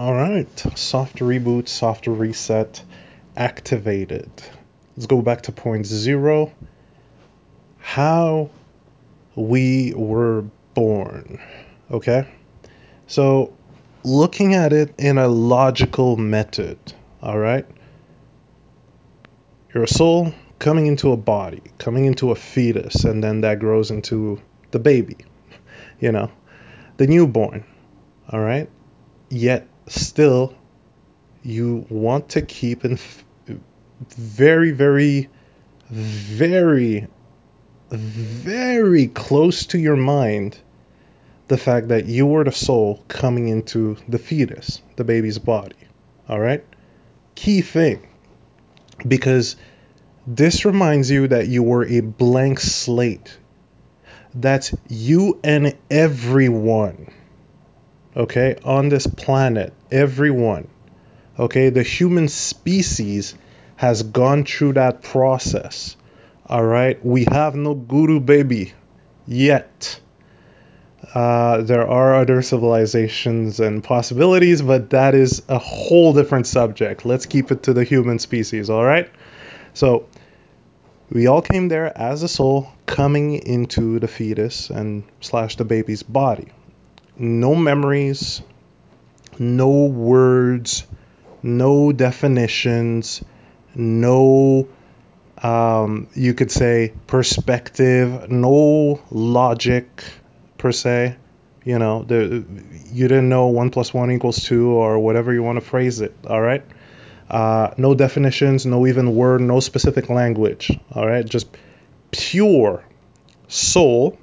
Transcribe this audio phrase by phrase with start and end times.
[0.00, 2.82] All right, soft reboot, soft reset
[3.36, 4.30] activated.
[4.96, 6.52] Let's go back to point zero.
[7.80, 8.48] How
[9.34, 11.38] we were born.
[11.90, 12.26] Okay?
[13.08, 13.52] So,
[14.02, 16.78] looking at it in a logical method,
[17.20, 17.66] all right?
[19.74, 23.90] You're a soul coming into a body, coming into a fetus, and then that grows
[23.90, 24.40] into
[24.70, 25.18] the baby,
[26.00, 26.30] you know,
[26.96, 27.64] the newborn,
[28.32, 28.70] all right?
[29.28, 30.54] Yet, still,
[31.42, 32.98] you want to keep in
[34.08, 35.28] very, very,
[35.90, 37.06] very,
[37.90, 40.58] very close to your mind
[41.48, 45.76] the fact that you were the soul coming into the fetus, the baby's body.
[46.28, 46.64] All right?
[47.34, 48.06] Key thing.
[49.06, 49.56] Because
[50.26, 53.36] this reminds you that you were a blank slate.
[54.32, 57.12] That's you and everyone.
[58.16, 58.56] Okay?
[58.64, 60.68] On this planet, everyone.
[61.38, 61.70] Okay?
[61.70, 63.34] The human species
[63.76, 65.96] has gone through that process.
[66.46, 67.02] All right?
[67.04, 68.74] We have no guru baby
[69.26, 70.00] yet.
[71.14, 77.04] Uh, there are other civilizations and possibilities, but that is a whole different subject.
[77.04, 79.10] Let's keep it to the human species, all right?
[79.72, 80.06] So,
[81.10, 86.02] we all came there as a soul coming into the fetus and slash the baby's
[86.02, 86.48] body.
[87.20, 88.40] No memories,
[89.38, 90.86] no words,
[91.42, 93.22] no definitions,
[93.74, 94.66] no,
[95.42, 100.02] um, you could say, perspective, no logic
[100.56, 101.16] per se.
[101.62, 102.42] You know, the,
[102.90, 106.16] you didn't know one plus one equals two or whatever you want to phrase it.
[106.26, 106.64] All right.
[107.28, 110.76] Uh, no definitions, no even word, no specific language.
[110.92, 111.24] All right.
[111.24, 111.48] Just
[112.10, 112.82] pure
[113.46, 114.18] soul,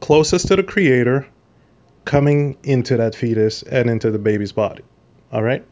[0.00, 1.28] closest to the creator,
[2.04, 4.82] coming into that fetus and into the baby's body.
[5.32, 5.64] All right.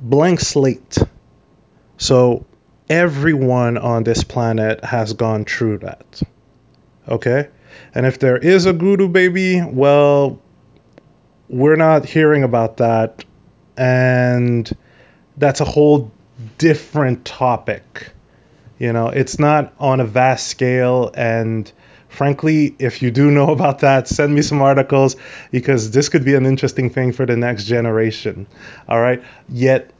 [0.00, 0.98] Blank slate.
[1.98, 2.46] So
[2.88, 6.22] everyone on this planet has gone through that.
[7.08, 7.48] Okay?
[7.94, 10.40] And if there is a guru baby, well,
[11.48, 13.24] we're not hearing about that.
[13.76, 14.70] And
[15.36, 16.10] that's a whole
[16.58, 18.12] different topic.
[18.78, 21.10] You know, it's not on a vast scale.
[21.14, 21.70] And
[22.10, 25.16] frankly, if you do know about that, send me some articles
[25.50, 28.46] because this could be an interesting thing for the next generation.
[28.88, 29.22] All right.
[29.48, 29.92] Yet,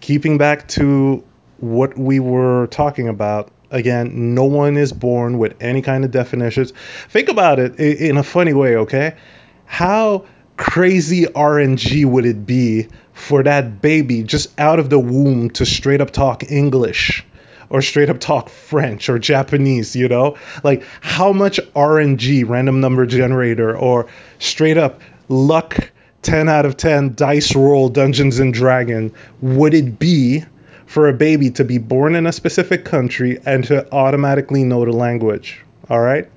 [0.00, 1.24] keeping back to
[1.58, 6.72] what we were talking about again no one is born with any kind of definitions
[7.08, 9.16] think about it in a funny way okay
[9.64, 10.24] how
[10.56, 16.00] crazy rng would it be for that baby just out of the womb to straight
[16.00, 17.24] up talk english
[17.70, 23.06] or straight up talk french or japanese you know like how much rng random number
[23.06, 24.06] generator or
[24.38, 25.90] straight up luck
[26.22, 30.44] 10 out of 10 dice roll dungeons and dragon would it be
[30.86, 34.92] for a baby to be born in a specific country and to automatically know the
[34.92, 36.30] language, all right?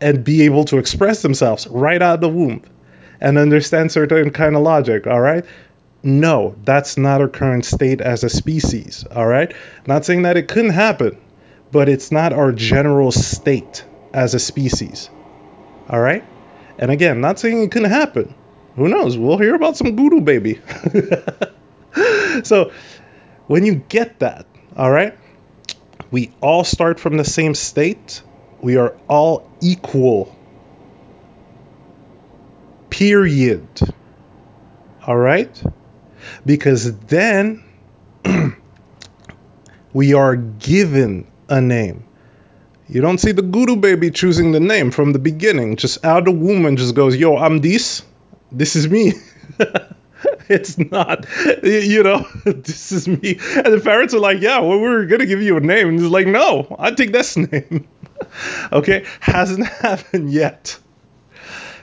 [0.00, 2.62] And be able to express themselves right out of the womb
[3.20, 5.44] and understand certain kind of logic, all right?
[6.08, 9.52] No, that's not our current state as a species, all right?
[9.86, 11.18] Not saying that it couldn't happen,
[11.70, 15.10] but it's not our general state as a species,
[15.86, 16.24] all right?
[16.78, 18.34] And again, not saying it couldn't happen.
[18.76, 19.18] Who knows?
[19.18, 20.62] We'll hear about some guru baby.
[22.42, 22.72] so,
[23.46, 24.46] when you get that,
[24.78, 25.14] all right,
[26.10, 28.22] we all start from the same state.
[28.62, 30.34] We are all equal.
[32.88, 33.68] Period.
[35.06, 35.62] All right?
[36.48, 37.62] Because then
[39.92, 42.04] we are given a name.
[42.88, 45.76] You don't see the guru baby choosing the name from the beginning.
[45.76, 48.02] Just out of womb and just goes, yo, I'm this.
[48.50, 49.12] This is me.
[50.48, 51.26] it's not,
[51.62, 53.38] you know, this is me.
[53.54, 55.88] And the parents are like, yeah, well, we're going to give you a name.
[55.90, 57.86] And he's like, no, I take this name.
[58.72, 60.78] okay, hasn't happened yet.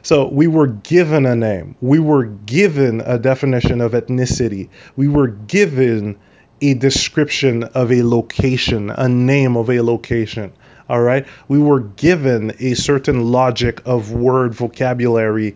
[0.06, 1.76] So we were given a name.
[1.82, 4.70] We were given a definition of ethnicity.
[4.96, 6.20] We were given
[6.62, 10.54] a description of a location, a name of a location.
[10.88, 11.26] All right.
[11.48, 15.56] We were given a certain logic of word vocabulary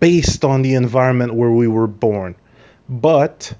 [0.00, 2.34] based on the environment where we were born.
[2.90, 3.54] But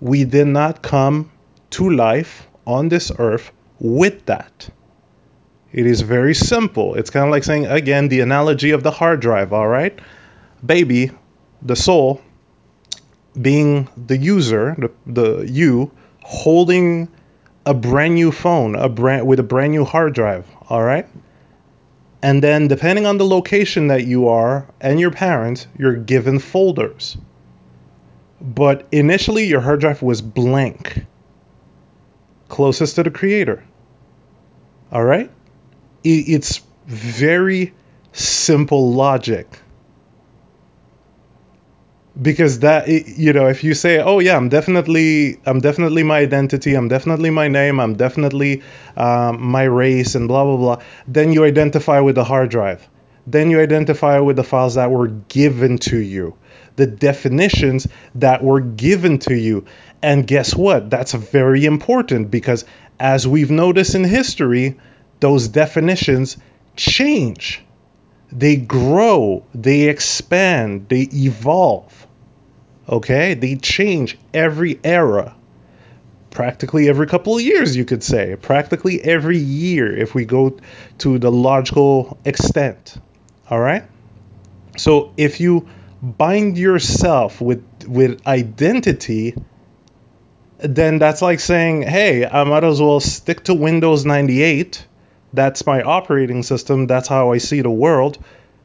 [0.00, 1.30] we did not come
[1.72, 4.70] to life on this earth with that.
[5.72, 6.94] It is very simple.
[6.94, 9.98] It's kind of like saying, again, the analogy of the hard drive, all right?
[10.64, 11.10] Baby,
[11.60, 12.22] the soul,
[13.40, 15.92] being the user, the, the you,
[16.22, 17.08] holding
[17.66, 21.06] a brand new phone, a brand with a brand new hard drive, all right?
[22.22, 27.16] And then, depending on the location that you are and your parents, you're given folders.
[28.40, 31.04] But initially, your hard drive was blank,
[32.48, 33.62] closest to the creator.
[34.90, 35.30] All right?
[36.04, 37.74] It's very
[38.12, 39.46] simple logic.
[42.20, 46.74] Because that you know if you say oh yeah i'm definitely i'm definitely my identity
[46.74, 48.62] i'm definitely my name i'm definitely
[48.96, 52.88] um, my race and blah blah blah then you identify with the hard drive.
[53.24, 56.34] Then you identify with the files that were given to you
[56.78, 59.64] the definitions that were given to you.
[60.00, 60.88] And guess what?
[60.88, 62.64] That's very important because
[63.00, 64.78] as we've noticed in history
[65.20, 66.36] those definitions
[66.76, 67.62] change
[68.30, 72.06] they grow they expand they evolve
[72.88, 75.34] Okay, they change every era.
[76.30, 78.36] Practically every couple of years, you could say.
[78.36, 80.58] Practically every year, if we go
[80.98, 82.96] to the logical extent.
[83.50, 83.84] All right?
[84.78, 85.68] So if you
[86.02, 89.34] bind yourself with with identity,
[90.58, 94.86] then that's like saying, hey, I might as well stick to Windows 98.
[95.32, 96.86] That's my operating system.
[96.86, 98.18] That's how I see the world.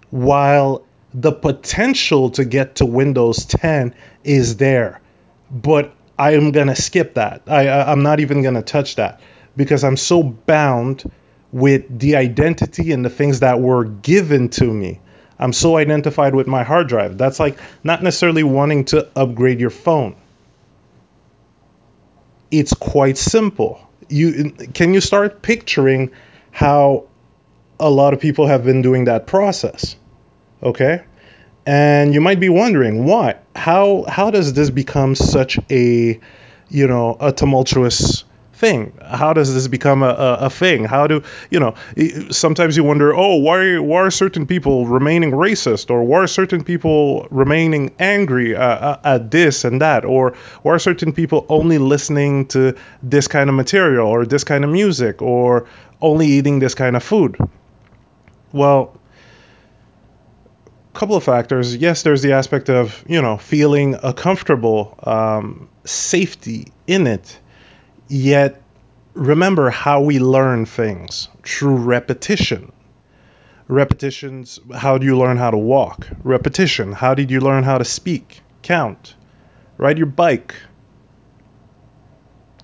[0.09, 3.93] While the potential to get to Windows 10
[4.23, 5.01] is there,
[5.51, 7.43] but I am gonna skip that.
[7.47, 9.21] I, I am not even gonna touch that
[9.55, 11.09] because I'm so bound
[11.51, 14.99] with the identity and the things that were given to me.
[15.37, 17.17] I'm so identified with my hard drive.
[17.17, 20.15] That's like not necessarily wanting to upgrade your phone.
[22.49, 23.79] It's quite simple.
[24.09, 26.11] You can you start picturing
[26.53, 27.07] how
[27.79, 29.97] a lot of people have been doing that process?
[30.61, 31.03] Okay?
[31.65, 33.37] And you might be wondering why?
[33.55, 36.19] How how does this become such a
[36.69, 38.23] you know a tumultuous
[38.53, 38.93] thing?
[39.01, 40.85] How does this become a, a, a, thing?
[40.85, 41.73] How do you know?
[42.31, 46.63] Sometimes you wonder, oh, why why are certain people remaining racist, or why are certain
[46.63, 51.77] people remaining angry uh, uh at this and that, or why are certain people only
[51.77, 55.65] listening to this kind of material or this kind of music, or
[56.03, 57.37] only eating this kind of food?
[58.51, 58.99] Well,
[60.93, 61.75] a couple of factors.
[61.75, 67.39] Yes, there's the aspect of you know feeling a comfortable um, safety in it.
[68.07, 68.61] Yet,
[69.13, 72.71] remember how we learn things through repetition.
[73.67, 74.59] Repetitions.
[74.75, 76.07] How do you learn how to walk?
[76.23, 76.91] Repetition.
[76.91, 78.41] How did you learn how to speak?
[78.61, 79.15] Count.
[79.77, 80.53] Ride your bike.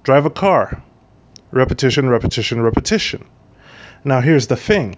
[0.03, 0.83] Drive a car.
[1.51, 2.09] Repetition.
[2.09, 2.61] Repetition.
[2.61, 3.25] Repetition.
[4.03, 4.97] Now here's the thing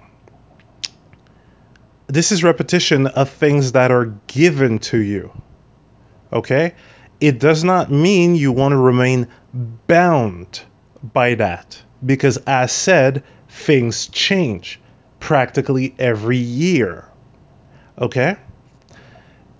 [2.11, 5.31] this is repetition of things that are given to you.
[6.33, 6.75] Okay?
[7.21, 10.61] It does not mean you want to remain bound
[11.01, 14.81] by that because, as said, things change
[15.21, 17.07] practically every year.
[17.97, 18.35] Okay?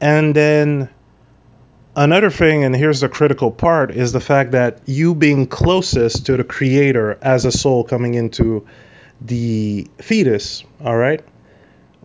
[0.01, 0.89] And then
[1.95, 6.37] another thing, and here's the critical part, is the fact that you being closest to
[6.37, 8.67] the creator as a soul coming into
[9.19, 11.23] the fetus, all right?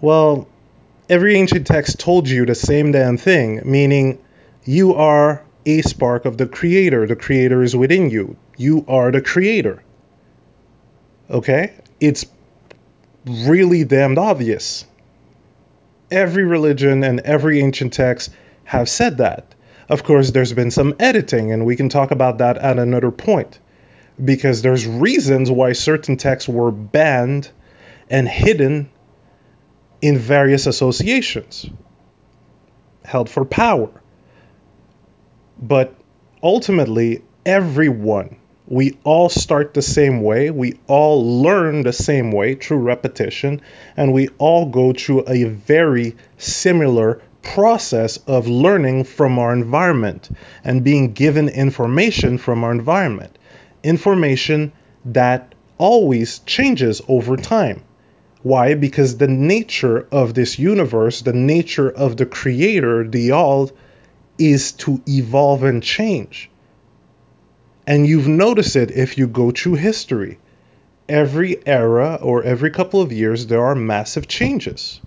[0.01, 0.49] Well,
[1.09, 4.19] every ancient text told you the same damn thing, meaning
[4.65, 7.07] you are a spark of the creator.
[7.07, 8.37] The creator is within you.
[8.57, 9.83] You are the creator.
[11.29, 11.75] Okay?
[11.99, 12.27] It's
[13.25, 14.87] really damned obvious.
[16.11, 18.31] Every religion and every ancient text
[18.65, 19.56] have said that.
[19.89, 23.59] Of course, there's been some editing, and we can talk about that at another point.
[24.23, 27.51] Because there's reasons why certain texts were banned
[28.09, 28.91] and hidden
[30.01, 31.67] in various associations
[33.07, 33.91] held for power.
[35.59, 35.95] But
[36.43, 42.79] ultimately, everyone, we all start the same way, we all learn the same way through
[42.79, 43.63] repetition,
[43.97, 47.23] and we all go through a very similar
[47.55, 50.29] process of learning from our environment
[50.65, 53.39] and being given information from our environment.
[53.83, 54.73] Information
[55.05, 57.83] that always changes over time.
[58.43, 58.75] Why?
[58.75, 63.71] Because the nature of this universe, the nature of the creator, the all,
[64.39, 66.51] is to evolve and change.
[67.87, 70.39] And you've noticed it if you go through history.
[71.09, 75.01] Every era or every couple of years, there are massive changes.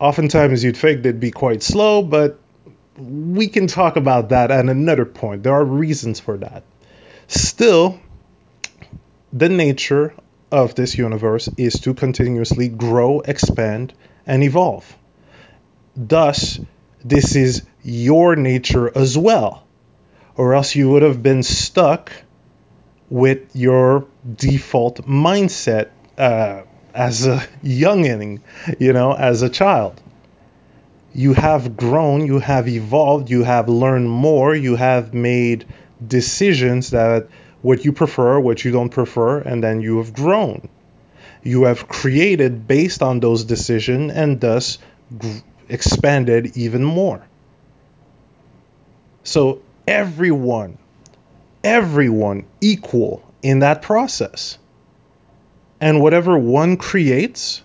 [0.00, 2.38] Oftentimes, you'd think they'd be quite slow, but
[2.98, 5.42] we can talk about that at another point.
[5.42, 6.64] There are reasons for that.
[7.26, 8.00] Still,
[9.32, 10.14] the nature
[10.50, 13.92] of this universe is to continuously grow, expand,
[14.26, 14.96] and evolve.
[15.96, 16.60] Thus,
[17.04, 19.66] this is your nature as well,
[20.36, 22.12] or else you would have been stuck
[23.10, 26.62] with your default mindset uh,
[26.94, 28.42] as a younging,
[28.78, 30.00] you know, as a child.
[31.12, 35.64] you have grown, you have evolved, you have learned more, you have made
[36.06, 37.28] decisions that
[37.62, 40.68] what you prefer, what you don't prefer, and then you have grown.
[41.42, 44.78] You have created based on those decisions and thus
[45.18, 47.28] g- expanded even more.
[49.24, 50.78] So everyone,
[51.64, 54.58] everyone equal in that process.
[55.80, 57.62] And whatever one creates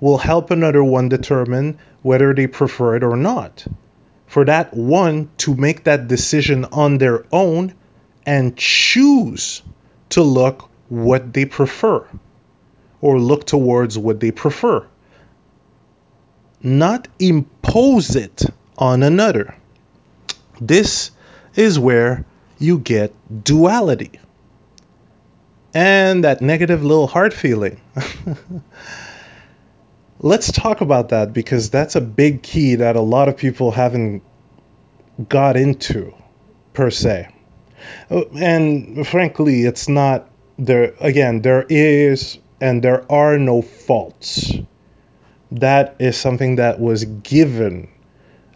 [0.00, 3.66] will help another one determine whether they prefer it or not.
[4.26, 7.74] For that one to make that decision on their own
[8.26, 9.62] and choose
[10.10, 12.06] to look what they prefer
[13.00, 14.86] or look towards what they prefer.
[16.62, 18.44] Not impose it
[18.78, 19.54] on another.
[20.60, 21.10] This
[21.54, 22.24] is where
[22.58, 23.12] you get
[23.44, 24.18] duality
[25.74, 27.80] and that negative little heart feeling.
[30.24, 34.22] let's talk about that because that's a big key that a lot of people haven't
[35.28, 36.14] got into
[36.72, 37.28] per se.
[38.10, 44.52] Uh, and frankly, it's not there again, there is and there are no faults.
[45.52, 47.88] That is something that was given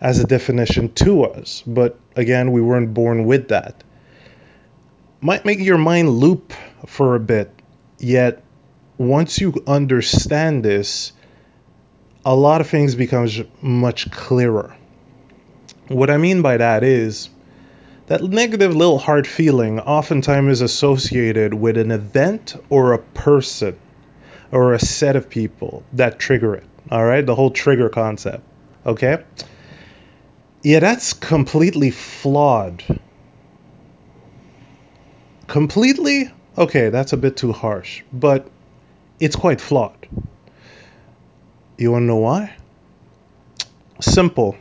[0.00, 3.82] as a definition to us, but again, we weren't born with that.
[5.20, 6.52] Might make your mind loop
[6.86, 7.50] for a bit,
[7.98, 8.42] yet
[8.96, 11.12] once you understand this,
[12.24, 14.76] a lot of things becomes much clearer.
[15.88, 17.30] What I mean by that is
[18.06, 23.78] that negative little heart feeling oftentimes is associated with an event or a person
[24.50, 26.64] or a set of people that trigger it.
[26.90, 28.42] All right, the whole trigger concept.
[28.84, 29.22] Okay?
[30.62, 32.82] Yeah, that's completely flawed.
[35.46, 36.30] Completely?
[36.58, 38.50] Okay, that's a bit too harsh, but
[39.20, 40.08] it's quite flawed.
[41.76, 42.52] You want to know why?
[44.00, 44.56] Simple.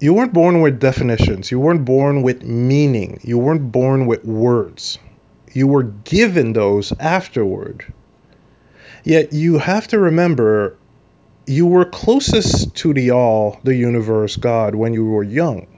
[0.00, 1.50] You weren't born with definitions.
[1.50, 3.18] You weren't born with meaning.
[3.22, 4.98] You weren't born with words.
[5.54, 7.90] You were given those afterward.
[9.02, 10.76] Yet you have to remember
[11.46, 15.68] you were closest to the all, the universe, God, when you were young.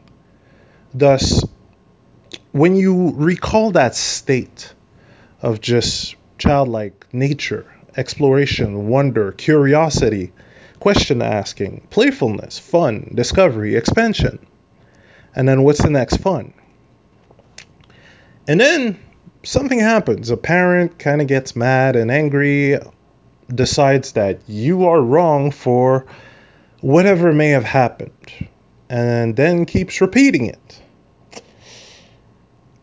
[0.93, 1.45] Thus,
[2.53, 4.73] when you recall that state
[5.43, 10.33] of just childlike nature, exploration, wonder, curiosity,
[10.81, 14.39] question asking, playfulness, fun, discovery, expansion.
[15.35, 16.55] And then what's the next fun?
[18.47, 18.99] And then
[19.43, 20.31] something happens.
[20.31, 22.79] A parent kind of gets mad and angry,
[23.55, 26.07] decides that you are wrong for
[26.81, 28.13] whatever may have happened,
[28.89, 30.83] and then keeps repeating it.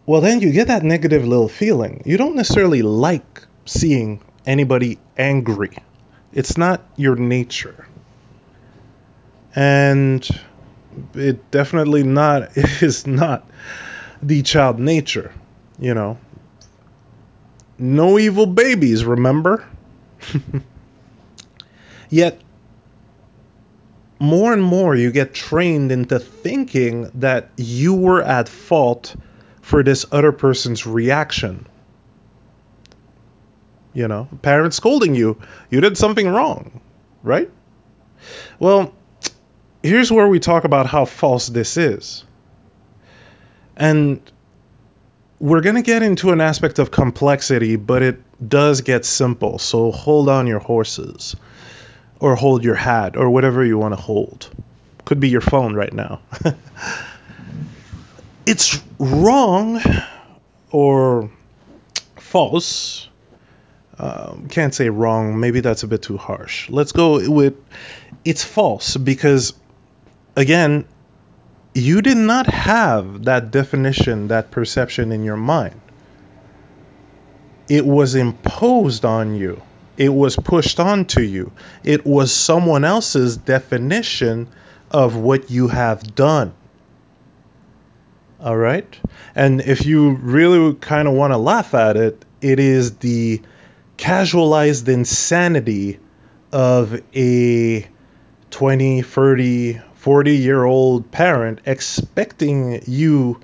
[0.08, 2.04] Well, then you get that negative little feeling.
[2.06, 5.76] You don't necessarily like seeing anybody angry.
[6.32, 7.88] It's not your nature.
[9.56, 10.28] And
[11.16, 13.50] it definitely not is not
[14.22, 15.32] the child nature,
[15.80, 16.18] you know.
[17.80, 19.66] No evil babies, remember?
[22.10, 22.40] Yet
[24.20, 29.16] more and more you get trained into thinking that you were at fault
[29.66, 31.66] for this other person's reaction
[33.96, 35.42] you know, parents scolding you.
[35.72, 36.82] You did something wrong,
[37.24, 37.50] right?
[38.60, 38.94] Well,
[39.82, 42.26] here's where we talk about how false this is.
[43.78, 44.22] And
[45.40, 49.60] we're going to get into an aspect of complexity, but it does get simple.
[49.60, 51.36] So hold on your horses
[52.20, 54.50] or hold your hat or whatever you want to hold.
[55.06, 56.20] Could be your phone right now.
[58.46, 59.82] it's wrong
[60.72, 61.30] or
[62.18, 63.08] false
[63.98, 65.40] um, can't say wrong.
[65.40, 66.70] Maybe that's a bit too harsh.
[66.70, 67.56] Let's go with
[68.26, 69.54] it's false because,
[70.36, 70.86] again,
[71.74, 75.80] you did not have that definition, that perception in your mind.
[77.70, 79.62] It was imposed on you,
[79.98, 81.52] it was pushed onto you.
[81.84, 84.48] It was someone else's definition
[84.92, 86.54] of what you have done.
[88.46, 88.88] All right?
[89.34, 93.42] And if you really kind of want to laugh at it, it is the
[93.98, 96.00] casualized insanity
[96.52, 97.88] of a
[98.52, 103.42] 20, 30, 40 year old parent expecting you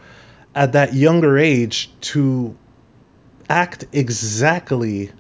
[0.53, 2.55] at that younger age to
[3.49, 5.11] act exactly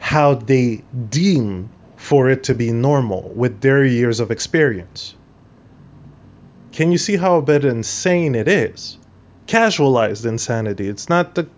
[0.00, 5.14] how they deem for it to be normal with their years of experience.
[6.76, 8.98] Can you see how a bit insane it is?
[9.46, 10.88] casualized insanity.
[10.88, 11.48] It's not the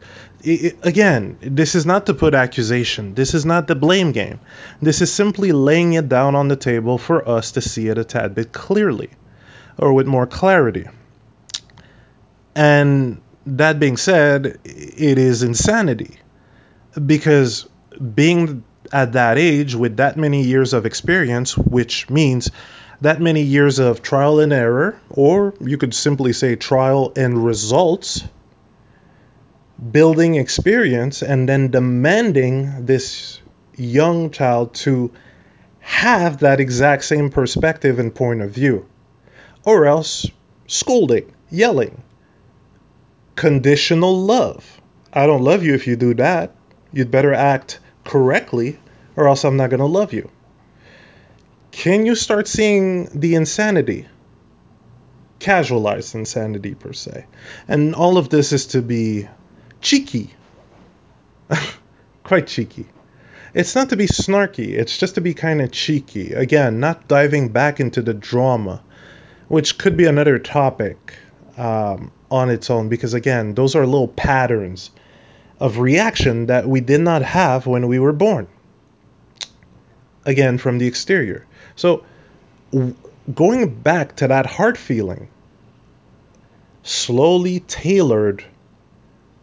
[0.42, 3.14] it, again, this is not to put accusation.
[3.14, 4.38] This is not the blame game.
[4.80, 8.04] This is simply laying it down on the table for us to see it a
[8.04, 9.10] tad bit clearly
[9.76, 10.86] or with more clarity.
[12.54, 16.18] And that being said, it is insanity
[16.94, 17.68] because
[18.14, 22.50] being at that age with that many years of experience, which means
[23.00, 28.24] that many years of trial and error, or you could simply say trial and results,
[29.92, 33.40] building experience, and then demanding this
[33.76, 35.12] young child to
[35.78, 38.86] have that exact same perspective and point of view,
[39.64, 40.26] or else
[40.66, 42.02] scolding, yelling,
[43.36, 44.80] conditional love.
[45.12, 46.54] I don't love you if you do that.
[46.92, 48.78] You'd better act correctly,
[49.14, 50.30] or else I'm not going to love you.
[51.78, 54.08] Can you start seeing the insanity?
[55.38, 57.26] Casualized insanity, per se.
[57.68, 59.28] And all of this is to be
[59.80, 60.34] cheeky.
[62.24, 62.86] Quite cheeky.
[63.54, 66.32] It's not to be snarky, it's just to be kind of cheeky.
[66.32, 68.82] Again, not diving back into the drama,
[69.46, 71.14] which could be another topic
[71.56, 74.90] um, on its own, because again, those are little patterns
[75.60, 78.48] of reaction that we did not have when we were born.
[80.26, 81.46] Again, from the exterior.
[81.78, 82.02] So,
[83.32, 85.28] going back to that heart feeling,
[86.82, 88.44] slowly tailored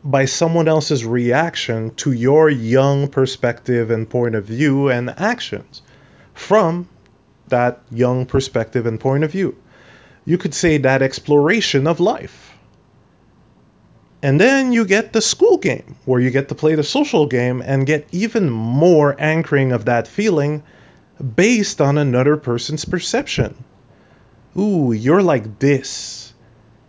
[0.03, 5.81] by someone else's reaction to your young perspective and point of view and actions
[6.33, 6.89] from
[7.47, 9.55] that young perspective and point of view.
[10.25, 12.53] You could say that exploration of life.
[14.21, 17.61] And then you get the school game, where you get to play the social game
[17.61, 20.63] and get even more anchoring of that feeling
[21.19, 23.63] based on another person's perception.
[24.57, 26.33] Ooh, you're like this.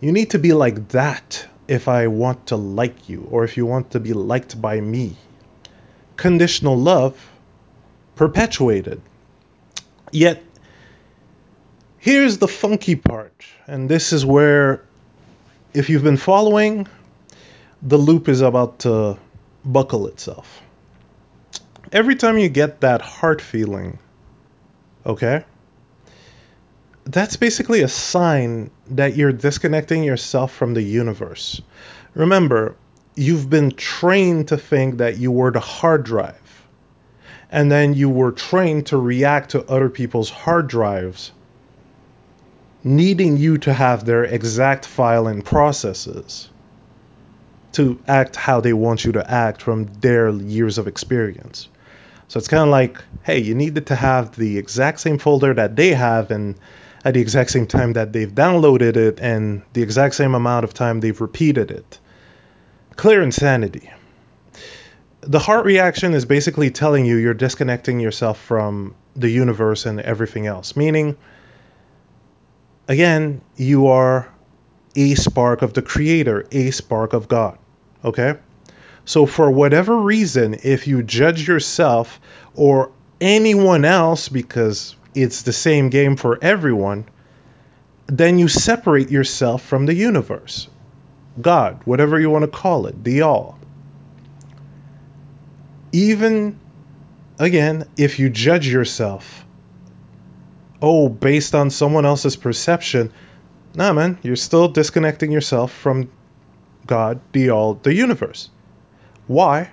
[0.01, 3.67] You need to be like that if I want to like you or if you
[3.67, 5.17] want to be liked by me.
[6.17, 7.31] Conditional love
[8.15, 9.01] perpetuated.
[10.13, 10.43] Yet,
[11.99, 14.85] here's the funky part, and this is where,
[15.75, 16.87] if you've been following,
[17.83, 19.19] the loop is about to
[19.65, 20.63] buckle itself.
[21.93, 23.99] Every time you get that heart feeling,
[25.07, 25.45] Okay?
[27.05, 31.63] That's basically a sign that you're disconnecting yourself from the universe.
[32.15, 32.75] Remember,
[33.15, 36.43] you've been trained to think that you were the hard drive.
[37.51, 41.31] And then you were trained to react to other people's hard drives,
[42.83, 46.51] needing you to have their exact file and processes
[47.73, 51.69] to act how they want you to act from their years of experience.
[52.29, 55.77] So it's kind of like, hey, you needed to have the exact same folder that
[55.77, 56.57] they have and
[57.05, 60.75] at the exact same time that they've downloaded it and the exact same amount of
[60.75, 62.01] time they've repeated it.
[62.97, 63.91] Clear insanity.
[65.21, 70.47] The heart reaction is basically telling you you're disconnecting yourself from the universe and everything
[70.47, 71.17] else, meaning,
[72.89, 74.33] again, you are
[74.97, 77.59] a spark of the Creator, a spark of God.
[78.05, 78.37] Okay?
[79.07, 82.21] So, for whatever reason, if you judge yourself
[82.57, 82.91] or
[83.21, 87.07] anyone else because it's the same game for everyone,
[88.09, 90.69] then you separate yourself from the universe.
[91.41, 93.61] God, whatever you want to call it, the all.
[95.93, 96.59] Even,
[97.39, 99.47] again, if you judge yourself,
[100.83, 103.13] oh, based on someone else's perception,
[103.73, 106.11] nah, man, you're still disconnecting yourself from
[106.87, 108.51] God, the all, the universe.
[109.27, 109.71] Why?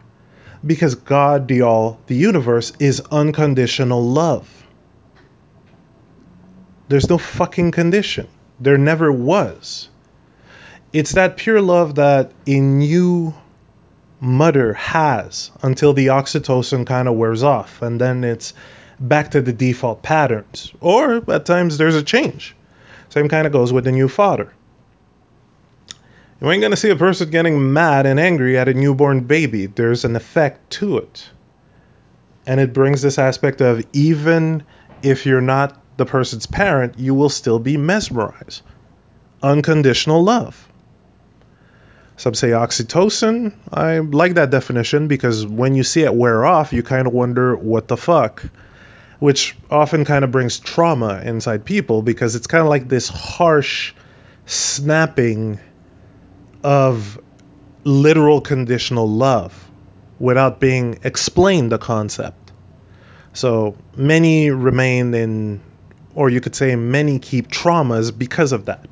[0.65, 4.49] Because God, the all, the universe, is unconditional love.
[6.87, 8.27] There's no fucking condition.
[8.59, 9.89] There never was.
[10.91, 13.33] It's that pure love that a new
[14.19, 18.53] mother has until the oxytocin kind of wears off, and then it's
[18.99, 20.71] back to the default patterns.
[20.79, 22.55] Or at times there's a change.
[23.09, 24.53] Same kind of goes with the new father.
[26.43, 29.67] You ain't gonna see a person getting mad and angry at a newborn baby.
[29.67, 31.29] There's an effect to it.
[32.45, 34.63] And it brings this aspect of even
[35.01, 38.61] if you're not the person's parent, you will still be mesmerized.
[39.41, 40.67] Unconditional love.
[42.17, 43.53] Some say oxytocin.
[43.71, 47.55] I like that definition because when you see it wear off, you kind of wonder
[47.55, 48.43] what the fuck.
[49.19, 53.93] Which often kind of brings trauma inside people because it's kind of like this harsh
[54.45, 55.61] snapping
[56.63, 57.19] of
[57.83, 59.69] literal conditional love
[60.19, 62.51] without being explained the concept.
[63.33, 65.61] So many remain in,
[66.15, 68.87] or you could say many keep traumas because of that.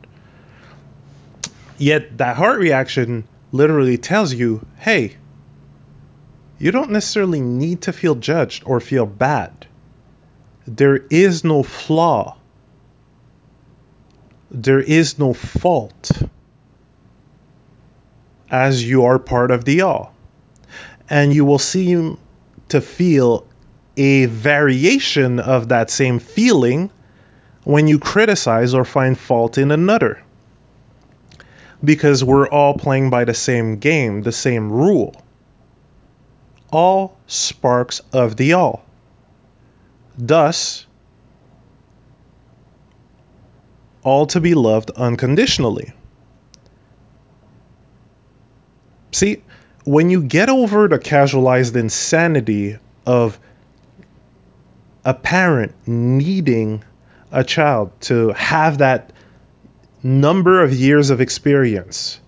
[1.77, 5.15] Yet that heart reaction literally tells you, hey,
[6.59, 9.65] you don't necessarily need to feel judged or feel bad.
[10.67, 12.37] There is no flaw.
[14.51, 16.11] There is no fault
[18.51, 20.13] as you are part of the all.
[21.09, 22.19] And you will seem
[22.69, 23.47] to feel
[23.95, 26.91] a variation of that same feeling
[27.63, 30.21] when you criticize or find fault in another.
[31.83, 35.15] Because we're all playing by the same game, the same rule.
[36.71, 38.85] All sparks of the all.
[40.17, 40.85] Thus,
[44.03, 45.93] all to be loved unconditionally.
[49.11, 49.43] See,
[49.83, 53.39] when you get over the casualized insanity of
[55.03, 56.83] a parent needing
[57.31, 59.11] a child to have that
[60.03, 62.19] number of years of experience,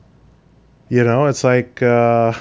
[0.89, 2.33] you know, it's like uh,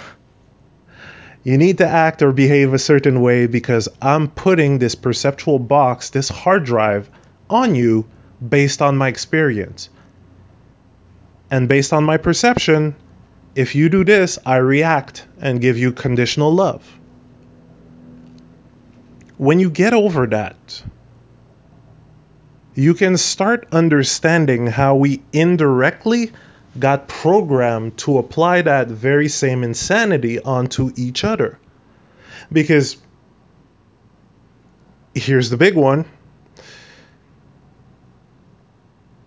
[1.45, 6.11] you need to act or behave a certain way because I'm putting this perceptual box,
[6.11, 7.11] this hard drive
[7.51, 8.07] on you
[8.47, 9.89] based on my experience.
[11.51, 12.95] And based on my perception,
[13.55, 16.87] if you do this, I react and give you conditional love.
[19.37, 20.83] When you get over that,
[22.75, 26.33] you can start understanding how we indirectly
[26.79, 31.59] got programmed to apply that very same insanity onto each other.
[32.51, 32.97] Because
[35.15, 36.07] here's the big one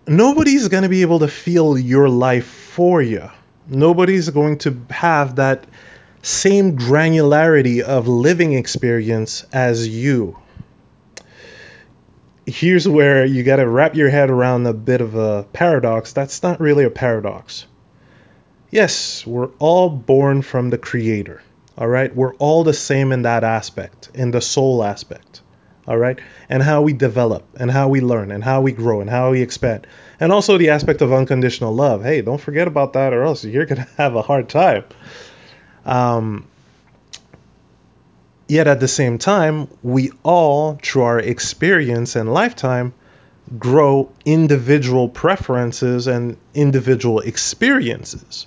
[0.08, 3.28] nobody's going to be able to feel your life for you.
[3.68, 5.64] Nobody's going to have that
[6.22, 10.38] same granularity of living experience as you.
[12.46, 16.12] Here's where you got to wrap your head around a bit of a paradox.
[16.12, 17.66] That's not really a paradox.
[18.70, 21.42] Yes, we're all born from the Creator.
[21.76, 22.14] All right?
[22.14, 25.40] We're all the same in that aspect, in the soul aspect.
[25.88, 26.20] All right?
[26.48, 29.42] And how we develop, and how we learn, and how we grow, and how we
[29.42, 29.86] expand
[30.18, 32.02] and also the aspect of unconditional love.
[32.02, 34.84] Hey, don't forget about that, or else you're gonna have a hard time.
[35.84, 36.46] Um,
[38.48, 42.94] yet at the same time, we all, through our experience and lifetime,
[43.58, 48.46] grow individual preferences and individual experiences.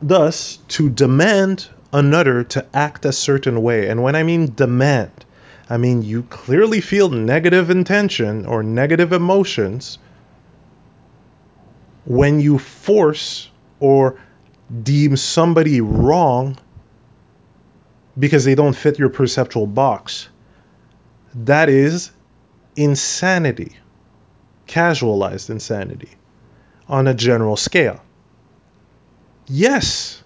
[0.00, 5.24] Thus, to demand another to act a certain way, and when I mean demand,
[5.70, 9.98] I mean you clearly feel negative intention or negative emotions
[12.04, 14.18] when you force or
[14.82, 16.56] deem somebody wrong
[18.18, 20.28] because they don't fit your perceptual box,
[21.34, 22.10] that is
[22.76, 23.76] insanity,
[24.66, 26.10] casualized insanity
[26.88, 28.02] on a general scale.
[29.46, 30.22] Yes,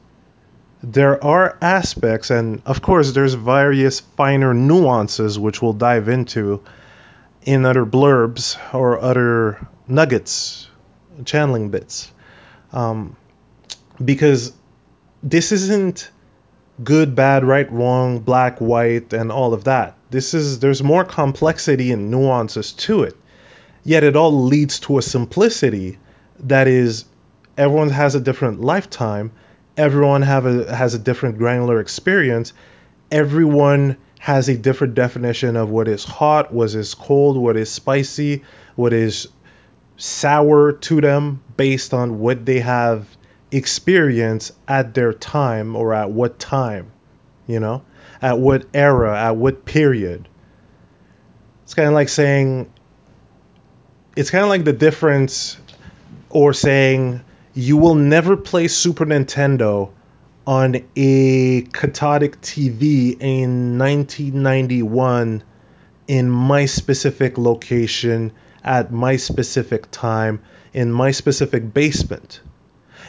[0.82, 6.62] there are aspects, and of course, there's various finer nuances which we'll dive into
[7.42, 10.65] in other blurbs or other nuggets
[11.24, 12.10] channeling bits.
[12.72, 13.16] Um,
[14.02, 14.52] because
[15.22, 16.10] this isn't
[16.82, 19.96] good, bad, right, wrong, black, white, and all of that.
[20.10, 23.16] This is there's more complexity and nuances to it.
[23.84, 25.98] Yet it all leads to a simplicity
[26.40, 27.04] that is
[27.56, 29.32] everyone has a different lifetime,
[29.76, 32.52] everyone have a has a different granular experience,
[33.10, 38.44] everyone has a different definition of what is hot, what is cold, what is spicy,
[38.74, 39.28] what is
[39.96, 43.06] sour to them based on what they have
[43.50, 46.90] experienced at their time or at what time,
[47.46, 47.82] you know,
[48.20, 50.28] at what era, at what period.
[51.64, 52.70] It's kind of like saying,
[54.14, 55.56] it's kind of like the difference
[56.30, 57.22] or saying
[57.54, 59.90] you will never play Super Nintendo
[60.46, 65.42] on a cathodic TV in 1991
[66.06, 68.32] in my specific location
[68.66, 70.42] at my specific time
[70.74, 72.40] in my specific basement.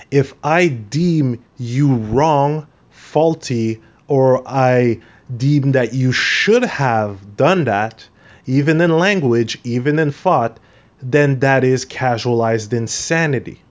[0.09, 5.01] If I deem you wrong, faulty, or I
[5.35, 8.07] deem that you should have done that,
[8.45, 10.59] even in language, even in thought,
[11.01, 13.61] then that is casualized insanity.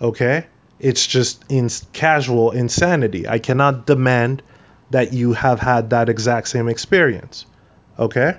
[0.00, 0.46] Okay?
[0.80, 3.28] It's just in casual insanity.
[3.28, 4.42] I cannot demand
[4.90, 7.44] that you have had that exact same experience.
[7.98, 8.38] Okay?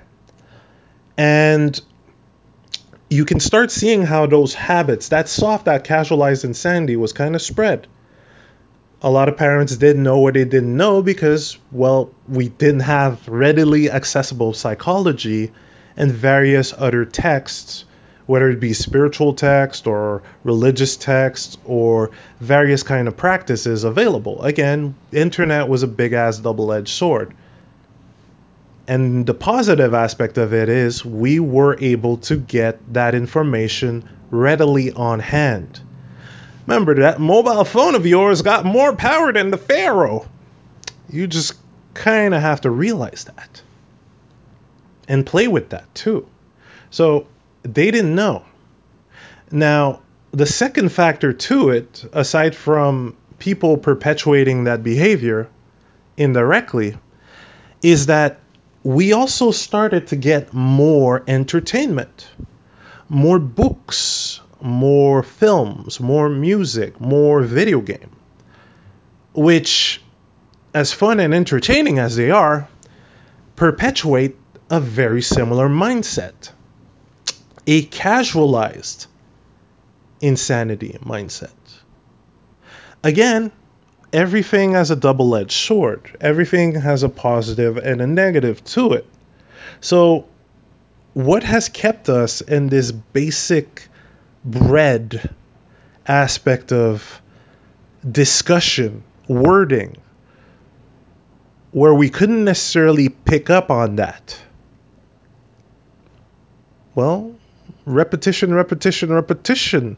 [1.16, 1.80] And
[3.10, 7.42] you can start seeing how those habits, that soft, that casualized insanity was kind of
[7.42, 7.86] spread.
[9.02, 13.26] A lot of parents didn't know what they didn't know because, well, we didn't have
[13.28, 15.52] readily accessible psychology
[15.96, 17.84] and various other texts
[18.30, 24.40] whether it be spiritual text or religious text or various kind of practices available.
[24.44, 27.34] Again, internet was a big ass double-edged sword.
[28.90, 34.90] And the positive aspect of it is we were able to get that information readily
[34.90, 35.80] on hand.
[36.66, 40.26] Remember that mobile phone of yours got more power than the Pharaoh.
[41.08, 41.54] You just
[41.94, 43.62] kind of have to realize that
[45.06, 46.26] and play with that too.
[46.90, 47.28] So
[47.62, 48.44] they didn't know.
[49.52, 55.48] Now, the second factor to it, aside from people perpetuating that behavior
[56.16, 56.96] indirectly,
[57.82, 58.40] is that
[58.82, 62.28] we also started to get more entertainment,
[63.08, 68.10] more books, more films, more music, more video game,
[69.34, 70.02] which,
[70.72, 72.68] as fun and entertaining as they are,
[73.56, 74.36] perpetuate
[74.70, 76.50] a very similar mindset
[77.66, 79.06] a casualized
[80.20, 81.50] insanity mindset.
[83.04, 83.52] Again,
[84.12, 89.06] everything has a double edged sword, everything has a positive and a negative to it.
[89.80, 90.26] So,
[91.14, 93.88] what has kept us in this basic
[94.44, 95.34] bread
[96.06, 97.20] aspect of
[98.08, 99.96] discussion, wording,
[101.72, 104.40] where we couldn't necessarily pick up on that?
[106.94, 107.34] Well,
[107.84, 109.96] repetition, repetition, repetition.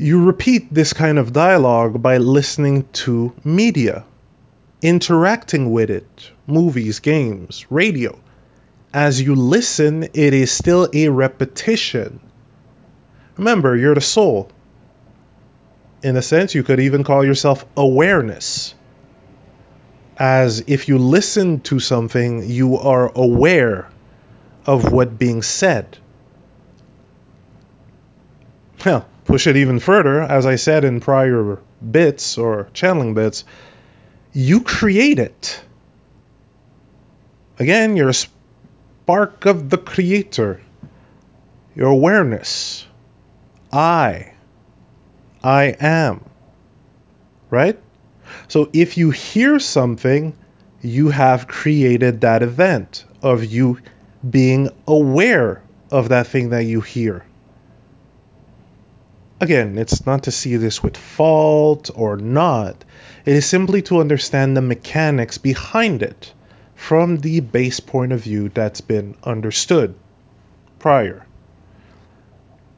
[0.00, 4.04] You repeat this kind of dialogue by listening to media,
[4.80, 8.16] interacting with it, movies, games, radio.
[8.94, 12.20] As you listen, it is still a repetition.
[13.36, 14.52] Remember, you're the soul.
[16.04, 18.76] In a sense, you could even call yourself awareness.
[20.16, 23.90] As if you listen to something, you are aware
[24.64, 25.98] of what being said.
[28.86, 33.44] Well, push it even further, as I said in prior bits or channeling bits,
[34.32, 35.60] you create it.
[37.58, 40.62] Again, you're a spark of the creator.
[41.74, 42.86] Your awareness.
[43.70, 44.32] I.
[45.44, 46.24] I am.
[47.50, 47.78] Right?
[48.48, 50.34] So if you hear something,
[50.80, 53.78] you have created that event of you
[54.28, 57.26] being aware of that thing that you hear.
[59.40, 62.84] Again, it's not to see this with fault or not.
[63.24, 66.32] It is simply to understand the mechanics behind it
[66.74, 69.94] from the base point of view that's been understood
[70.78, 71.24] prior.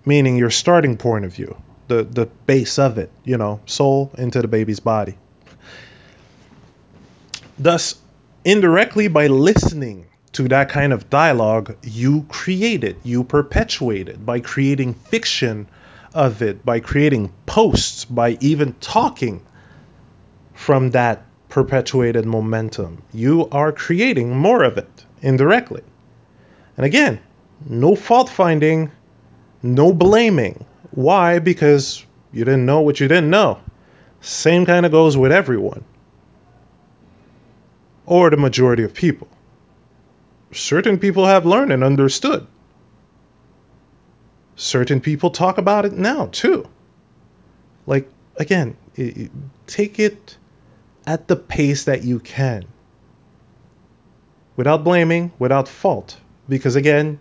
[0.05, 1.57] Meaning your starting point of view,
[1.88, 5.16] the, the base of it, you know, soul into the baby's body.
[7.59, 7.94] Thus,
[8.44, 14.40] indirectly by listening to that kind of dialogue, you create it, you perpetuate it by
[14.40, 15.66] creating fiction
[16.14, 19.44] of it, by creating posts, by even talking
[20.55, 23.03] from that perpetuated momentum.
[23.12, 25.83] You are creating more of it indirectly.
[26.77, 27.20] And again,
[27.66, 28.90] no fault finding,
[29.62, 30.64] no blaming.
[30.90, 31.38] Why?
[31.38, 33.59] Because you didn't know what you didn't know.
[34.20, 35.85] Same kind of goes with everyone,
[38.07, 39.29] or the majority of people
[40.53, 42.46] certain people have learned and understood.
[44.61, 46.68] Certain people talk about it now too.
[47.87, 49.31] Like, again, it,
[49.66, 50.37] take it
[51.07, 52.66] at the pace that you can
[54.57, 56.18] without blaming, without fault.
[56.46, 57.20] Because again,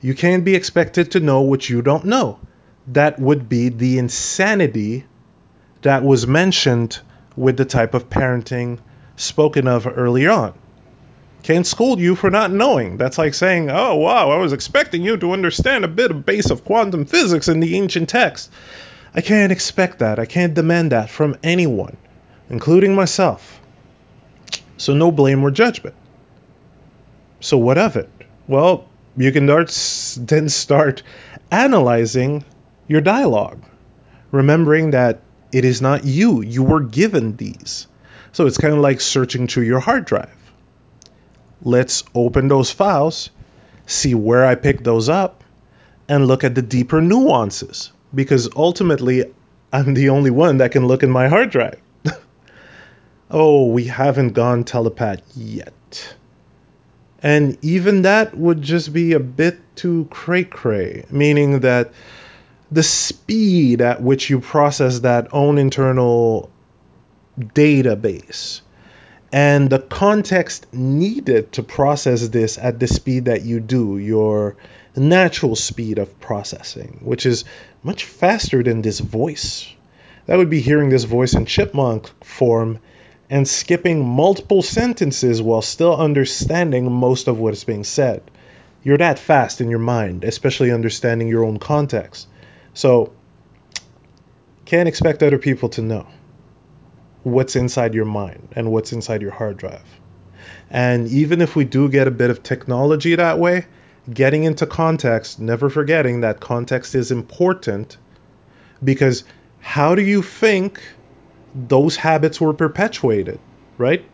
[0.00, 2.38] you can't be expected to know what you don't know.
[2.86, 5.06] That would be the insanity
[5.82, 7.00] that was mentioned
[7.34, 8.78] with the type of parenting
[9.16, 10.54] spoken of earlier on
[11.46, 12.96] can't scold you for not knowing.
[12.96, 16.50] That's like saying, oh, wow, I was expecting you to understand a bit of base
[16.50, 18.50] of quantum physics in the ancient text.
[19.14, 20.18] I can't expect that.
[20.18, 21.96] I can't demand that from anyone,
[22.50, 23.60] including myself.
[24.76, 25.94] So, no blame or judgment.
[27.38, 28.10] So, what of it?
[28.48, 31.04] Well, you can start then start
[31.52, 32.44] analyzing
[32.88, 33.62] your dialogue,
[34.32, 35.20] remembering that
[35.52, 37.86] it is not you, you were given these.
[38.32, 40.45] So, it's kind of like searching through your hard drive
[41.62, 43.30] let's open those files,
[43.86, 45.42] see where I picked those up,
[46.08, 47.92] and look at the deeper nuances.
[48.14, 49.24] Because ultimately,
[49.72, 51.80] I'm the only one that can look in my hard drive.
[53.30, 56.14] oh, we haven't gone telepath yet.
[57.22, 61.92] And even that would just be a bit too cray cray, meaning that
[62.70, 66.50] the speed at which you process that own internal
[67.38, 68.60] database
[69.32, 74.56] and the context needed to process this at the speed that you do, your
[74.94, 77.44] natural speed of processing, which is
[77.82, 79.68] much faster than this voice.
[80.26, 82.78] That would be hearing this voice in chipmunk form
[83.28, 88.22] and skipping multiple sentences while still understanding most of what is being said.
[88.84, 92.28] You're that fast in your mind, especially understanding your own context.
[92.74, 93.12] So,
[94.64, 96.06] can't expect other people to know
[97.26, 99.82] what's inside your mind and what's inside your hard drive.
[100.70, 103.66] And even if we do get a bit of technology that way,
[104.14, 107.96] getting into context, never forgetting that context is important
[108.84, 109.24] because
[109.58, 110.80] how do you think
[111.52, 113.40] those habits were perpetuated,
[113.76, 114.04] right?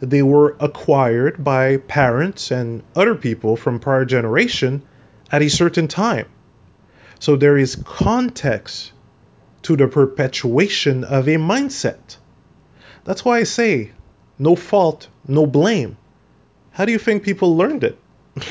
[0.00, 4.80] They were acquired by parents and other people from prior generation
[5.30, 6.28] at a certain time.
[7.20, 8.92] So there is context
[9.64, 12.16] to the perpetuation of a mindset.
[13.08, 13.92] That's why I say
[14.38, 15.96] no fault, no blame.
[16.72, 17.98] How do you think people learned it?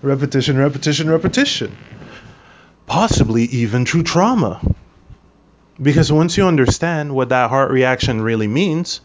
[0.00, 1.76] repetition, repetition, repetition.
[2.86, 4.60] Possibly even through trauma.
[5.82, 9.00] Because once you understand what that heart reaction really means,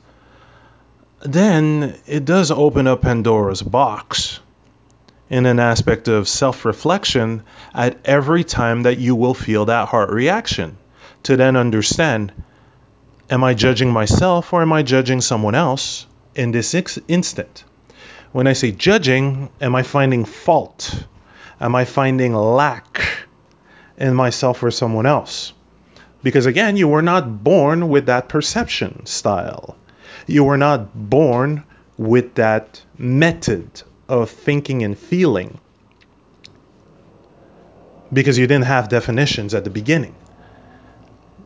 [1.26, 4.40] then it does open up Pandora's box
[5.32, 7.42] in an aspect of self reflection
[7.74, 10.78] at every time that you will feel that heart reaction
[11.24, 12.32] to then understand
[13.32, 17.64] Am I judging myself or am I judging someone else in this ex- instant?
[18.34, 21.06] When I say judging, am I finding fault?
[21.62, 23.28] Am I finding lack
[23.98, 25.54] in myself or someone else?
[26.22, 29.78] Because again, you were not born with that perception style.
[30.28, 31.64] You were not born
[31.98, 35.58] with that method of thinking and feeling
[38.12, 40.16] because you didn't have definitions at the beginning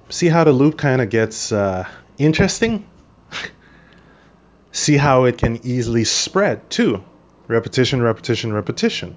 [0.10, 1.88] see how the loop kind of gets uh,
[2.18, 2.86] interesting?
[4.72, 7.04] see how it can easily spread too.
[7.48, 9.16] Repetition, repetition, repetition.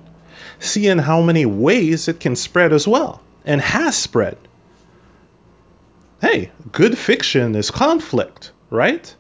[0.61, 4.37] See in how many ways it can spread as well and has spread.
[6.21, 9.15] Hey, good fiction is conflict, right?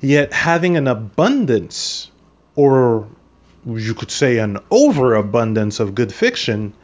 [0.00, 2.10] Yet having an abundance,
[2.54, 3.08] or
[3.66, 6.74] you could say an overabundance of good fiction,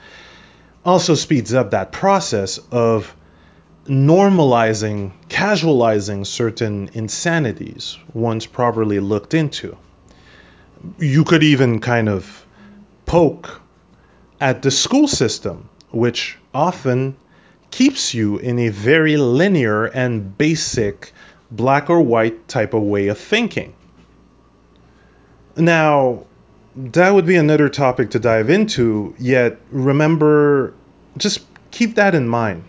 [0.84, 3.14] also speeds up that process of
[3.86, 9.76] normalizing, casualizing certain insanities once properly looked into.
[10.98, 12.46] You could even kind of
[13.06, 13.60] poke
[14.40, 17.16] at the school system, which often
[17.70, 21.12] keeps you in a very linear and basic
[21.50, 23.74] black or white type of way of thinking.
[25.56, 26.24] Now,
[26.76, 30.74] that would be another topic to dive into, yet remember,
[31.16, 32.64] just keep that in mind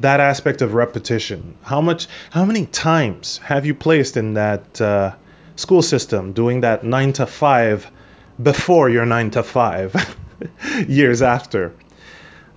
[0.00, 1.56] that aspect of repetition.
[1.62, 5.14] How much, how many times have you placed in that uh,
[5.56, 7.90] school system doing that nine to five
[8.40, 10.16] before your nine to five
[10.88, 11.74] years after?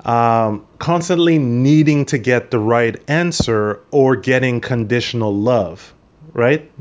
[0.06, 5.93] Um, constantly needing to get the right answer or getting conditional love,
[6.34, 6.71] right?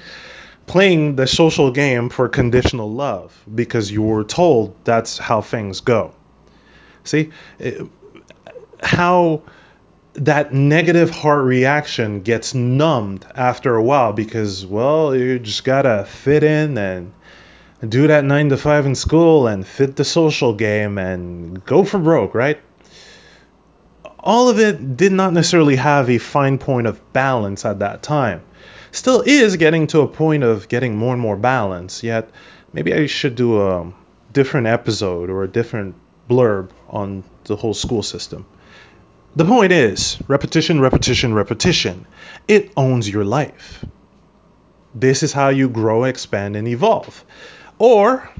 [0.66, 6.12] Playing the social game for conditional love because you were told that's how things go.
[7.04, 7.30] See,
[8.82, 9.42] how
[10.18, 16.42] that negative heart reaction gets numbed after a while because, well, you just gotta fit
[16.42, 17.12] in and
[17.86, 21.98] do that nine to five in school and fit the social game and go for
[21.98, 22.60] broke, right?
[24.18, 28.42] All of it did not necessarily have a fine point of balance at that time.
[28.92, 32.30] Still is getting to a point of getting more and more balance, yet
[32.72, 33.92] maybe I should do a
[34.32, 35.94] different episode or a different
[36.28, 38.46] blurb on the whole school system.
[39.36, 42.06] The point is repetition, repetition, repetition.
[42.48, 43.84] It owns your life.
[44.94, 47.22] This is how you grow, expand, and evolve.
[47.78, 48.30] Or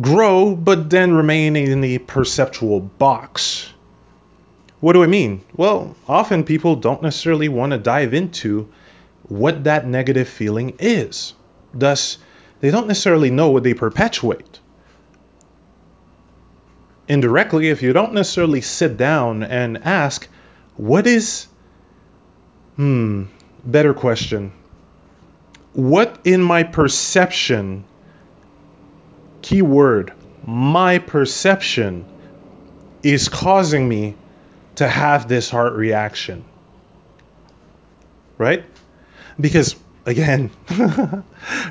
[0.00, 3.72] grow, but then remain in the perceptual box.
[4.80, 5.44] What do I mean?
[5.56, 8.72] Well, often people don't necessarily want to dive into
[9.28, 11.34] what that negative feeling is.
[11.72, 12.18] Thus,
[12.58, 14.58] they don't necessarily know what they perpetuate
[17.08, 20.28] indirectly if you don't necessarily sit down and ask,
[20.76, 21.46] what is,
[22.76, 23.24] hmm,
[23.64, 24.52] better question.
[25.72, 27.84] What in my perception,
[29.40, 30.12] keyword,
[30.44, 32.04] my perception,
[33.02, 34.14] is causing me
[34.76, 36.44] to have this heart reaction?
[38.38, 38.64] Right?
[39.40, 39.76] Because
[40.06, 40.50] again,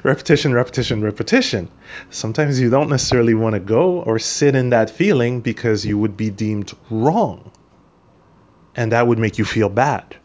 [0.03, 1.69] repetition, repetition, repetition.
[2.09, 6.17] Sometimes you don't necessarily want to go or sit in that feeling because you would
[6.17, 7.51] be deemed wrong.
[8.75, 10.15] And that would make you feel bad.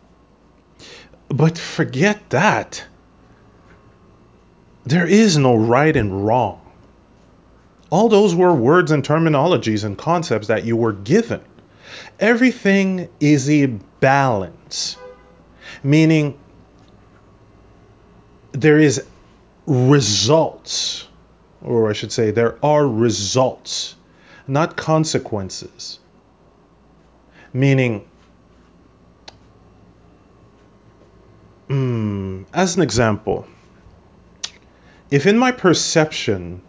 [1.29, 2.85] But forget that.
[4.85, 6.61] there is no right and wrong.
[7.91, 11.41] All those were words and terminologies and concepts that you were given.
[12.21, 14.97] Everything is a balance,
[15.83, 16.39] meaning
[18.61, 19.05] there is
[19.67, 21.07] results,
[21.63, 23.95] or I should say, there are results,
[24.47, 25.99] not consequences.
[27.53, 28.09] Meaning,
[31.69, 33.47] mm, as an example,
[35.11, 36.63] if in my perception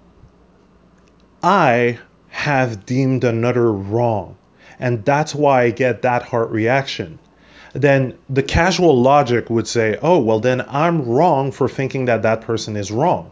[1.42, 4.38] I have deemed another wrong,
[4.78, 7.20] and that's why I get that heart reaction,
[7.82, 12.42] then the casual logic would say, oh, well, then I'm wrong for thinking that that
[12.42, 13.32] person is wrong.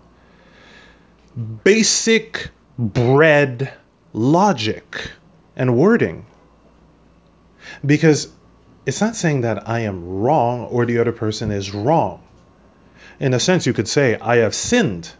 [1.63, 3.73] Basic bread
[4.13, 5.09] logic
[5.55, 6.27] and wording.
[7.83, 8.31] Because
[8.85, 12.21] it's not saying that I am wrong or the other person is wrong.
[13.19, 15.11] In a sense, you could say, I have sinned,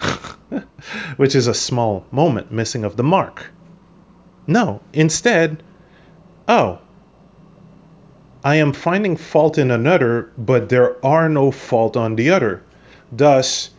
[1.16, 3.46] which is a small moment missing of the mark.
[4.48, 5.62] No, instead,
[6.48, 6.80] oh,
[8.46, 12.62] I am finding fault in another, but there are no fault on the other.
[13.10, 13.70] Thus,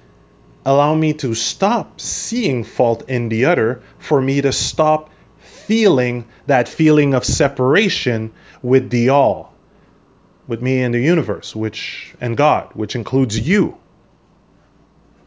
[0.66, 5.10] allow me to stop seeing fault in the other for me to stop
[5.40, 9.54] feeling that feeling of separation with the all,
[10.50, 13.78] with me and the universe, which and God, which includes you.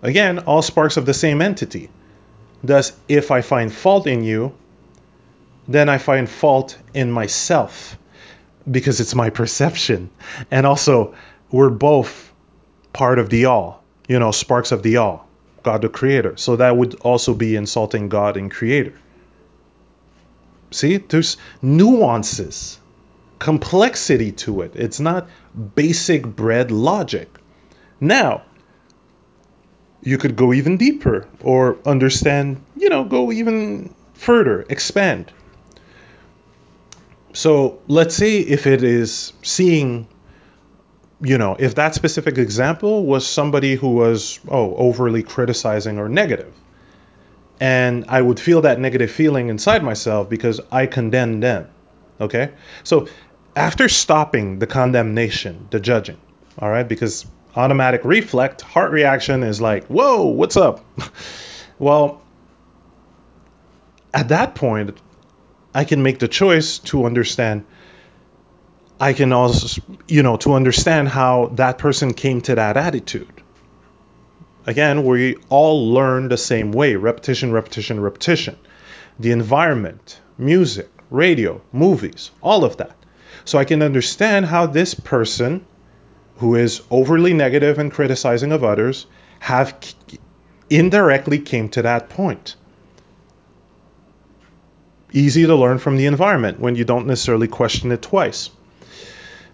[0.03, 1.89] Again, all sparks of the same entity.
[2.63, 4.53] Thus, if I find fault in you,
[5.67, 7.97] then I find fault in myself
[8.69, 10.11] because it's my perception.
[10.51, 11.15] And also,
[11.51, 12.33] we're both
[12.93, 15.29] part of the all, you know, sparks of the all,
[15.63, 16.37] God the creator.
[16.37, 18.95] So that would also be insulting God and creator.
[20.71, 22.79] See, there's nuances,
[23.39, 24.77] complexity to it.
[24.77, 25.29] It's not
[25.75, 27.29] basic bread logic.
[28.01, 28.43] Now,
[30.03, 35.33] you could go even deeper or understand, you know, go even further, expand.
[37.33, 40.09] So let's say if it is seeing,
[41.21, 46.53] you know, if that specific example was somebody who was, oh, overly criticizing or negative,
[47.61, 51.69] and I would feel that negative feeling inside myself because I condemn them.
[52.21, 52.51] Okay?
[52.85, 53.07] So
[53.55, 56.17] after stopping the condemnation, the judging,
[56.59, 60.85] all right, because automatic reflect, heart reaction is like, whoa, what's up?
[61.79, 62.23] well,
[64.13, 64.97] at that point,
[65.75, 67.65] I can make the choice to understand.
[68.99, 73.43] I can also, you know, to understand how that person came to that attitude.
[74.67, 78.57] Again, we all learn the same way repetition, repetition, repetition.
[79.19, 82.97] The environment, music, radio, movies, all of that.
[83.45, 85.65] So I can understand how this person
[86.39, 89.07] who is overly negative and criticizing of others
[89.39, 89.75] have
[90.69, 92.57] indirectly came to that point
[95.13, 98.51] easy to learn from the environment when you don't necessarily question it twice.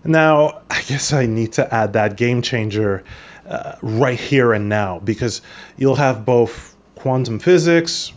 [0.04, 3.04] Now, I guess I need to add that game changer
[3.48, 5.42] uh, right here and now because
[5.76, 8.12] you'll have both quantum physics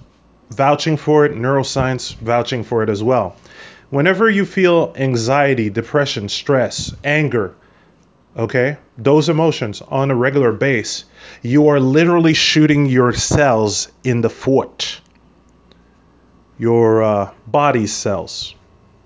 [0.49, 3.35] vouching for it, neuroscience vouching for it as well.
[3.89, 7.55] Whenever you feel anxiety, depression, stress, anger,
[8.37, 11.05] okay, those emotions on a regular base,
[11.41, 15.01] you are literally shooting your cells in the foot
[16.59, 18.53] your uh, body cells.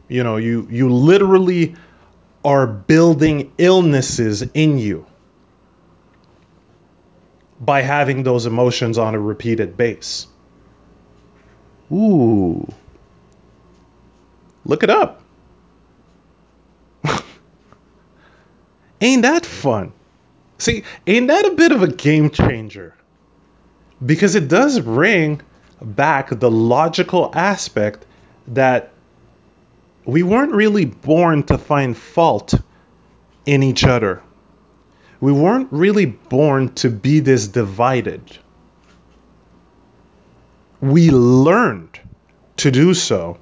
[0.09, 1.75] You know, you you literally
[2.43, 5.05] are building illnesses in you
[7.59, 10.27] by having those emotions on a repeated base.
[11.91, 12.67] Ooh.
[14.65, 15.21] Look it up.
[19.01, 19.93] ain't that fun?
[20.57, 22.95] See, ain't that a bit of a game changer?
[24.05, 25.41] Because it does bring
[25.83, 28.05] back the logical aspect
[28.47, 28.91] that
[30.05, 32.53] we weren't really born to find fault
[33.45, 34.21] in each other.
[35.19, 38.37] We weren't really born to be this divided.
[40.81, 41.99] We learned
[42.57, 43.37] to do so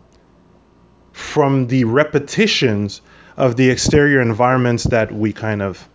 [1.11, 3.01] from the repetitions
[3.35, 5.87] of the exterior environments that we kind of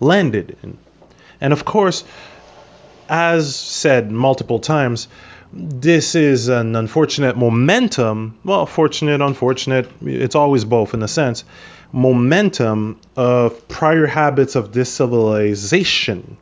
[0.00, 0.76] landed in.
[1.40, 2.04] And of course,
[3.08, 5.08] as said multiple times,
[5.56, 8.38] this is an unfortunate momentum.
[8.44, 11.44] Well, fortunate, unfortunate, it's always both in a sense.
[11.92, 16.36] Momentum of prior habits of this civilization,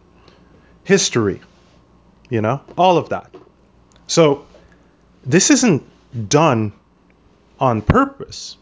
[0.82, 1.40] history,
[2.28, 3.32] you know, all of that.
[4.06, 4.46] So,
[5.24, 5.84] this isn't
[6.28, 6.72] done
[7.60, 8.56] on purpose.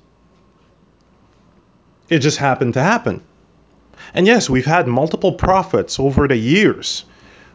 [2.08, 3.22] It just happened to happen.
[4.12, 7.04] And yes, we've had multiple prophets over the years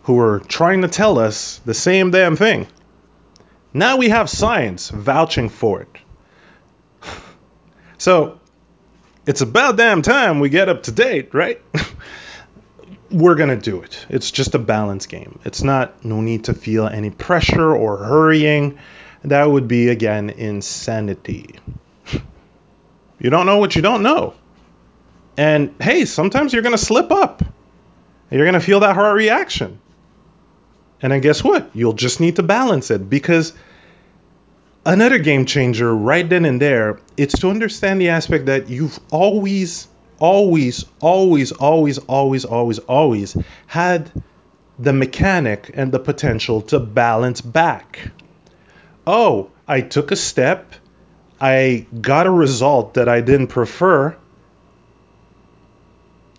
[0.03, 2.65] who were trying to tell us the same damn thing.
[3.73, 5.97] Now we have science vouching for it.
[7.99, 8.39] So
[9.25, 11.59] it's about damn time we get up to date, right?
[13.11, 14.05] We're going to do it.
[14.07, 15.39] It's just a balance game.
[15.45, 18.77] It's not, no need to feel any pressure or hurrying.
[19.23, 21.55] That would be, again, insanity.
[23.19, 24.35] You don't know what you don't know.
[25.37, 27.41] And hey, sometimes you're going to slip up.
[28.29, 29.79] You're going to feel that heart reaction.
[31.01, 31.69] And then guess what?
[31.73, 33.53] You'll just need to balance it because
[34.85, 39.87] another game changer right then and there, it's to understand the aspect that you've always,
[40.19, 43.37] always, always, always, always, always, always
[43.67, 44.11] had
[44.79, 48.11] the mechanic and the potential to balance back.
[49.05, 50.73] Oh, I took a step,
[51.39, 54.15] I got a result that I didn't prefer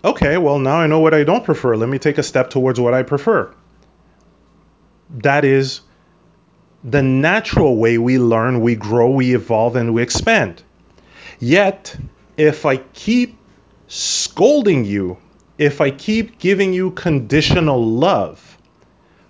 [0.05, 1.77] okay, well, now I know what I don't prefer.
[1.77, 3.53] Let me take a step towards what I prefer.
[5.11, 5.81] That is
[6.85, 10.63] the natural way we learn, we grow, we evolve, and we expand.
[11.39, 11.97] Yet,
[12.37, 13.39] if I keep
[13.89, 15.19] scolding you,
[15.57, 18.59] if I keep giving you conditional love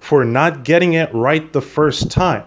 [0.01, 2.45] for not getting it right the first time,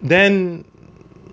[0.00, 0.64] then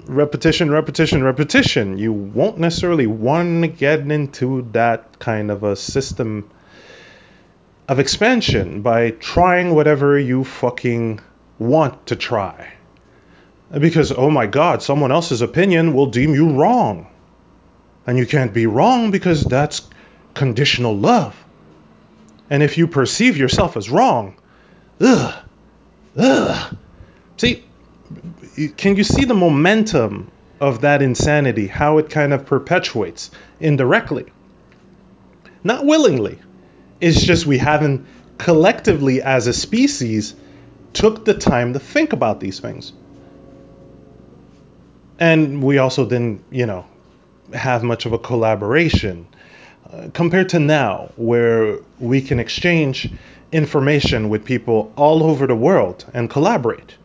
[0.08, 1.98] repetition, repetition, repetition.
[1.98, 6.50] You won't necessarily want to get into that kind of a system
[7.88, 11.20] of expansion by trying whatever you fucking
[11.60, 12.74] want to try.
[13.72, 17.08] Because, oh my God, someone else's opinion will deem you wrong.
[18.08, 19.88] And you can't be wrong because that's
[20.34, 21.36] conditional love.
[22.50, 24.36] And if you perceive yourself as wrong,
[25.02, 25.36] ugh,
[26.18, 26.78] ugh.
[27.38, 27.64] See,
[28.78, 34.26] can you see the momentum of that insanity, how it kind of perpetuates indirectly?
[35.64, 36.40] Not willingly.
[37.02, 38.06] It's just we haven't
[38.38, 40.36] collectively as a species
[40.94, 42.94] took the time to think about these things.
[45.20, 46.86] And we also didn't, you know,
[47.54, 49.28] have much of a collaboration
[49.92, 53.10] uh, compared to now, where we can exchange
[53.52, 56.96] information with people all over the world and collaborate.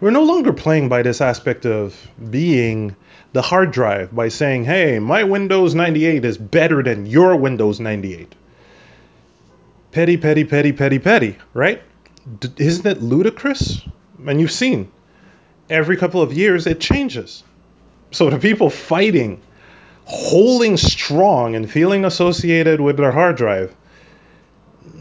[0.00, 1.94] We're no longer playing by this aspect of
[2.30, 2.96] being
[3.32, 8.34] the hard drive by saying, hey, my Windows 98 is better than your Windows 98.
[9.98, 11.82] Petty, petty, petty, petty, petty, right?
[12.38, 13.82] D- isn't it ludicrous?
[14.24, 14.92] And you've seen
[15.68, 17.42] every couple of years it changes.
[18.12, 19.42] So the people fighting,
[20.04, 23.74] holding strong, and feeling associated with their hard drive,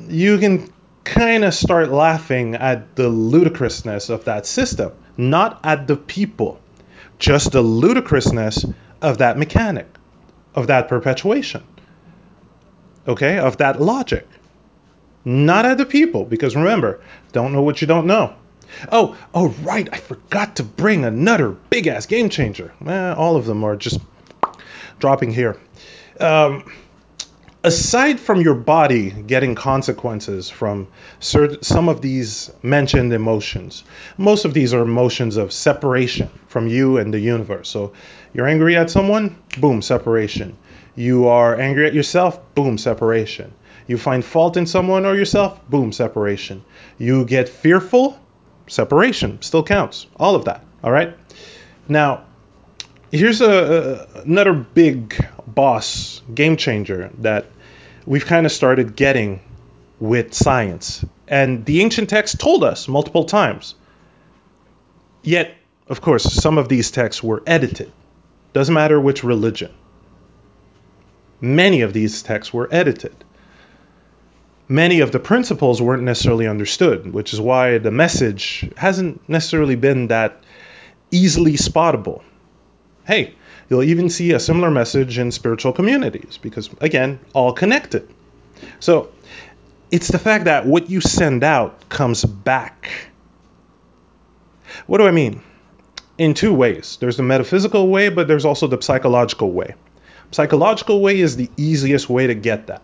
[0.08, 0.68] you can
[1.04, 6.60] kind of start laughing at the ludicrousness of that system, not at the people,
[7.20, 8.66] just the ludicrousness
[9.04, 9.86] of that mechanic,
[10.56, 11.64] of that perpetuation,
[13.08, 14.28] okay, of that logic.
[15.28, 17.01] Not the people, because remember,
[17.34, 18.34] don't know what you don't know.
[18.89, 22.73] Oh, oh, right, I forgot to bring another big ass game changer.
[22.86, 23.99] Eh, all of them are just
[24.99, 25.59] dropping here.
[26.21, 26.71] Um,
[27.61, 30.88] aside from your body getting consequences from
[31.19, 33.84] certain, some of these mentioned emotions,
[34.17, 37.67] most of these are emotions of separation from you and the universe.
[37.67, 37.91] So
[38.34, 40.57] you're angry at someone, boom, separation.
[40.95, 43.53] You are angry at yourself, boom, separation.
[43.88, 46.64] You find fault in someone or yourself, boom, separation.
[46.98, 48.20] You get fearful,
[48.68, 50.08] separation still counts.
[50.18, 50.64] All of that.
[50.84, 51.18] All right.
[51.88, 52.26] Now,
[53.12, 55.16] here's a, a, another big
[55.48, 57.46] boss game changer that
[58.06, 59.42] we've kind of started getting
[60.00, 61.04] with science.
[61.28, 63.76] And the ancient texts told us multiple times.
[65.24, 65.56] Yet,
[65.88, 67.92] of course, some of these texts were edited.
[68.54, 69.74] Doesn't matter which religion.
[71.40, 73.16] Many of these texts were edited.
[74.70, 80.07] Many of the principles weren't necessarily understood, which is why the message hasn't necessarily been
[80.07, 80.41] that
[81.11, 82.22] easily spottable.
[83.05, 83.36] Hey,
[83.70, 88.07] You'll even see a similar message in spiritual communities because, again, all connected.
[88.80, 89.09] So
[89.91, 92.89] it's the fact that what you send out comes back.
[94.86, 95.41] What do I mean?
[96.18, 99.76] In two ways there's the metaphysical way, but there's also the psychological way.
[100.32, 102.82] Psychological way is the easiest way to get that.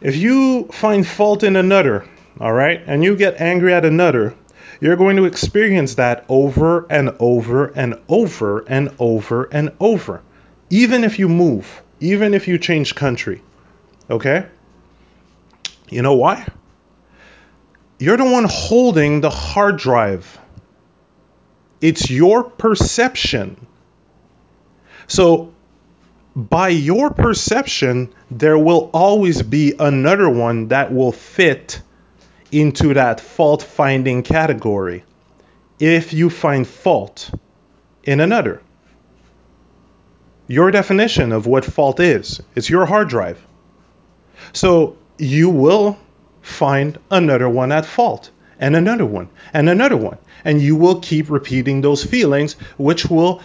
[0.00, 2.08] If you find fault in another,
[2.40, 4.34] all right, and you get angry at another,
[4.80, 10.22] you're going to experience that over and over and over and over and over.
[10.70, 13.42] Even if you move, even if you change country.
[14.08, 14.46] Okay?
[15.90, 16.46] You know why?
[17.98, 20.38] You're the one holding the hard drive.
[21.80, 23.66] It's your perception.
[25.08, 25.54] So
[26.38, 31.82] by your perception, there will always be another one that will fit
[32.52, 35.02] into that fault finding category
[35.80, 37.28] if you find fault
[38.04, 38.62] in another.
[40.46, 43.44] Your definition of what fault is, it's your hard drive.
[44.52, 45.98] So you will
[46.40, 48.30] find another one at fault,
[48.60, 50.18] and another one, and another one.
[50.44, 53.42] And you will keep repeating those feelings, which will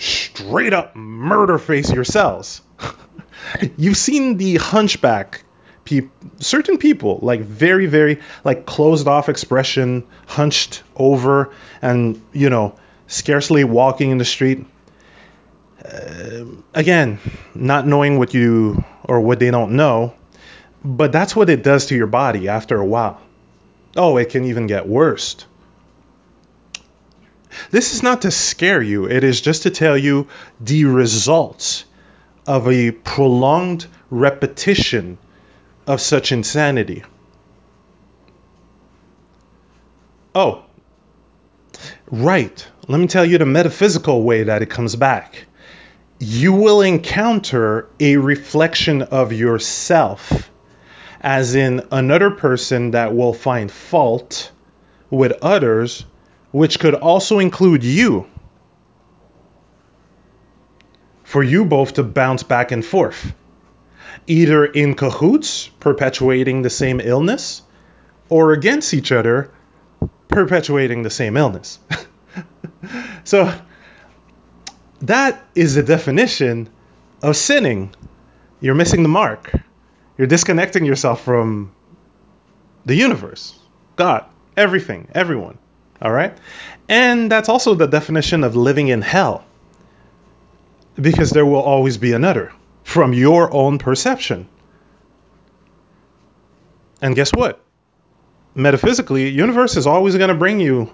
[0.00, 2.62] straight up murder face yourselves.
[3.76, 5.44] You've seen the hunchback
[5.84, 12.74] people, certain people like very very like closed off expression hunched over and you know
[13.06, 14.64] scarcely walking in the street.
[15.84, 16.44] Uh,
[16.74, 17.18] again
[17.54, 20.12] not knowing what you or what they don't know
[20.84, 23.20] but that's what it does to your body after a while.
[23.96, 25.46] Oh it can even get worse
[27.70, 30.28] this is not to scare you it is just to tell you
[30.60, 31.84] the results
[32.46, 35.18] of a prolonged repetition
[35.86, 37.04] of such insanity.
[40.34, 40.64] Oh,
[42.10, 42.66] right.
[42.86, 45.46] Let me tell you the metaphysical way that it comes back.
[46.18, 50.50] You will encounter a reflection of yourself,
[51.20, 54.52] as in another person that will find fault
[55.08, 56.04] with others,
[56.52, 58.26] which could also include you.
[61.24, 63.34] For you both to bounce back and forth
[64.26, 67.62] either in cahoots, perpetuating the same illness,
[68.28, 69.50] or against each other,
[70.28, 71.78] perpetuating the same illness.
[73.24, 73.52] so
[75.02, 76.68] that is the definition
[77.22, 77.94] of sinning.
[78.60, 79.52] You're missing the mark.
[80.16, 81.72] You're disconnecting yourself from
[82.84, 83.58] the universe,
[83.96, 84.24] God,
[84.56, 85.58] everything, everyone.
[86.00, 86.36] All right?
[86.88, 89.44] And that's also the definition of living in hell.
[90.96, 92.52] Because there will always be another
[92.84, 94.48] from your own perception.
[97.00, 97.62] And guess what?
[98.54, 100.90] Metaphysically, universe is always going to bring you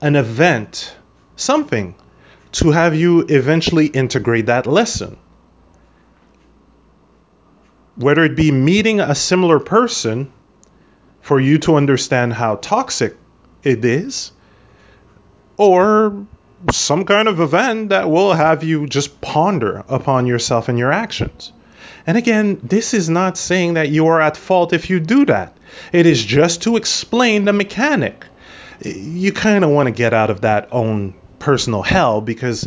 [0.00, 0.94] an event,
[1.36, 1.94] something
[2.52, 5.18] to have you eventually integrate that lesson.
[7.96, 10.32] Whether it be meeting a similar person
[11.20, 13.16] for you to understand how toxic
[13.62, 14.32] it is,
[15.56, 16.26] or
[16.72, 21.52] some kind of event that will have you just ponder upon yourself and your actions.
[22.06, 25.56] And again, this is not saying that you are at fault if you do that.
[25.92, 28.24] It is just to explain the mechanic.
[28.84, 32.66] You kind of want to get out of that own personal hell because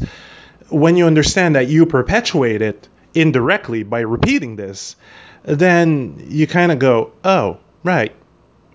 [0.70, 4.96] when you understand that you perpetuate it indirectly by repeating this,
[5.44, 8.14] then you kind of go, oh, right,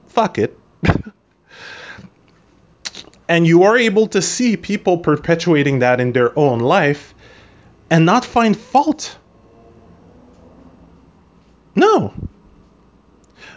[0.09, 0.59] fuck it.
[3.29, 7.15] And you are able to see people perpetuating that in their own life
[7.91, 9.17] and not find fault.
[11.75, 12.13] No.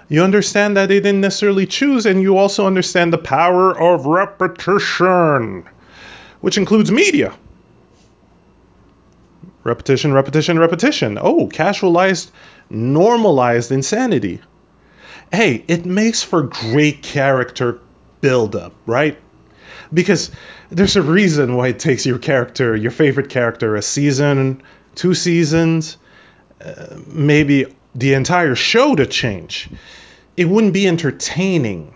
[0.09, 5.65] You understand that they didn't necessarily choose, and you also understand the power of repetition,
[6.39, 7.33] which includes media.
[9.65, 11.17] Repetition, repetition, repetition.
[11.21, 12.31] Oh, casualized,
[12.69, 14.39] normalized insanity.
[15.29, 17.81] Hey, it makes for great character
[18.21, 19.19] buildup, right?
[19.93, 20.31] Because
[20.69, 24.61] there's a reason why it takes your character, your favorite character, a season,
[24.95, 25.97] two seasons,
[26.63, 29.69] uh, maybe the entire show to change.
[30.35, 31.95] It wouldn't be entertaining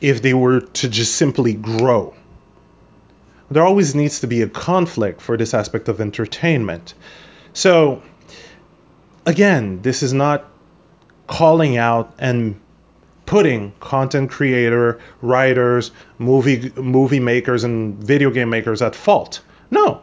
[0.00, 2.14] if they were to just simply grow.
[3.50, 6.94] There always needs to be a conflict for this aspect of entertainment.
[7.52, 8.02] So,
[9.24, 10.44] again, this is not
[11.26, 12.60] calling out and
[13.26, 19.40] putting content creator, writers, movie movie makers and video game makers at fault.
[19.70, 20.02] No.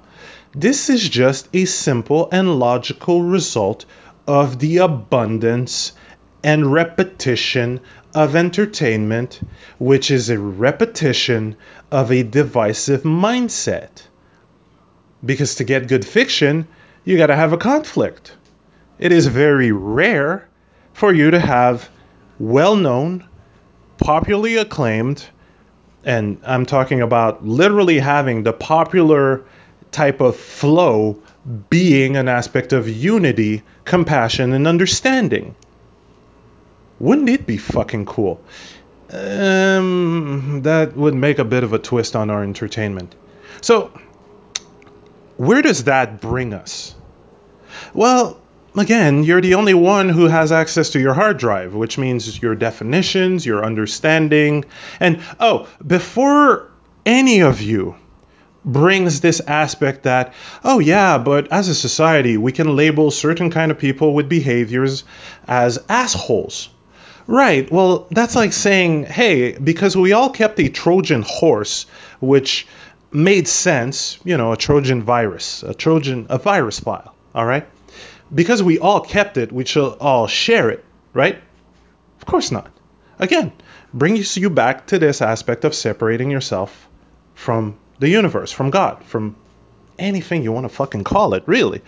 [0.56, 3.86] This is just a simple and logical result
[4.28, 5.94] of the abundance
[6.44, 7.80] and repetition
[8.14, 9.40] of entertainment,
[9.80, 11.56] which is a repetition
[11.92, 14.04] of a divisive mindset.
[15.26, 16.68] Because to get good fiction,
[17.04, 18.36] you got to have a conflict.
[19.00, 20.48] It is very rare
[20.94, 21.90] for you to have
[22.40, 23.28] well known,
[23.98, 25.26] popularly acclaimed,
[26.04, 29.46] and I'm talking about literally having the popular
[29.92, 31.22] type of flow
[31.70, 35.56] being an aspect of unity, compassion, and understanding.
[37.00, 38.42] Wouldn't it be fucking cool?
[39.12, 43.14] Um, that would make a bit of a twist on our entertainment.
[43.62, 43.92] So,
[45.38, 46.96] where does that bring us?
[47.94, 48.42] Well,
[48.76, 52.56] again, you're the only one who has access to your hard drive, which means your
[52.56, 54.66] definitions, your understanding.
[55.00, 56.72] And oh, before
[57.06, 57.96] any of you
[58.66, 63.72] brings this aspect that oh yeah but as a society we can label certain kind
[63.72, 65.04] of people with behaviors
[65.48, 66.70] as assholes.
[67.28, 67.72] Right.
[67.72, 71.86] Well that's like saying hey because we all kept a trojan horse
[72.22, 72.68] which
[73.12, 77.14] made sense you know a trojan virus a trojan a virus file.
[77.36, 77.68] All right
[78.34, 81.42] because we all kept it we should all share it right
[82.18, 82.72] of course not
[83.20, 83.52] again
[83.94, 86.90] brings you back to this aspect of separating yourself
[87.36, 89.36] from the universe, from God, from
[90.00, 91.82] anything you want to fucking call it, really.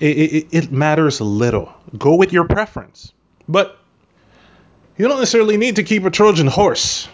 [0.00, 1.72] It, it, it matters little.
[1.96, 3.12] Go with your preference.
[3.48, 3.78] But
[4.96, 7.08] you don't necessarily need to keep a Trojan horse,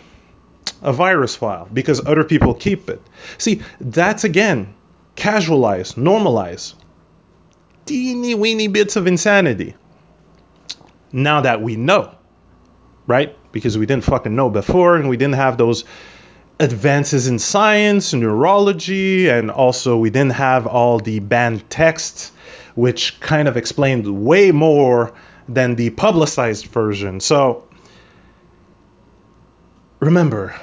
[0.83, 3.03] a virus file, because other people keep it.
[3.39, 4.74] See, that's again
[5.16, 6.74] casualize, normalize
[7.89, 9.74] teeny weeny bits of insanity.
[11.11, 12.14] Now that we know,
[13.07, 13.36] right?
[13.51, 15.84] Because we didn't fucking know before and we didn't have those
[16.61, 22.32] advances in science, neurology, and also we didn't have all the banned texts,
[22.74, 25.14] which kind of explained way more
[25.49, 27.20] than the publicized version.
[27.20, 27.68] So
[30.01, 30.55] remember,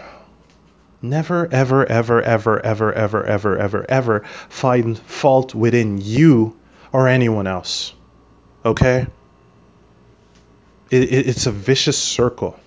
[1.02, 4.20] never, ever, ever, ever, ever, ever, ever, ever, ever
[4.50, 6.56] find fault within you
[6.96, 7.94] or anyone else.
[8.64, 9.06] Okay?
[10.90, 12.58] It, it, it's a vicious circle.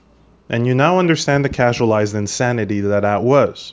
[0.50, 3.72] And you now understand the casualized insanity that that was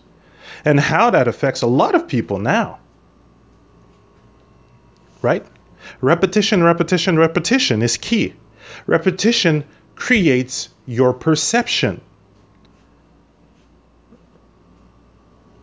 [0.63, 2.79] and how that affects a lot of people now.
[5.21, 5.45] Right?
[5.99, 8.33] Repetition, repetition, repetition is key.
[8.87, 11.99] Repetition creates your perception.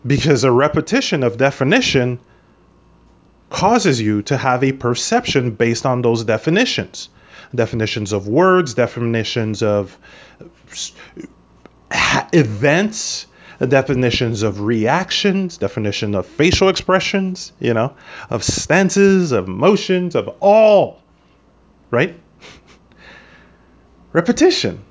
[0.05, 2.19] Because a repetition of definition
[3.53, 7.09] causes you to have a perception based on those definitions
[7.55, 9.95] definitions of words, definitions of
[12.33, 13.27] events,
[13.59, 17.95] definitions of reactions, definition of facial expressions, you know,
[18.31, 21.03] of stances, of motions, of all,
[21.91, 22.19] right?
[24.13, 24.83] Repetition.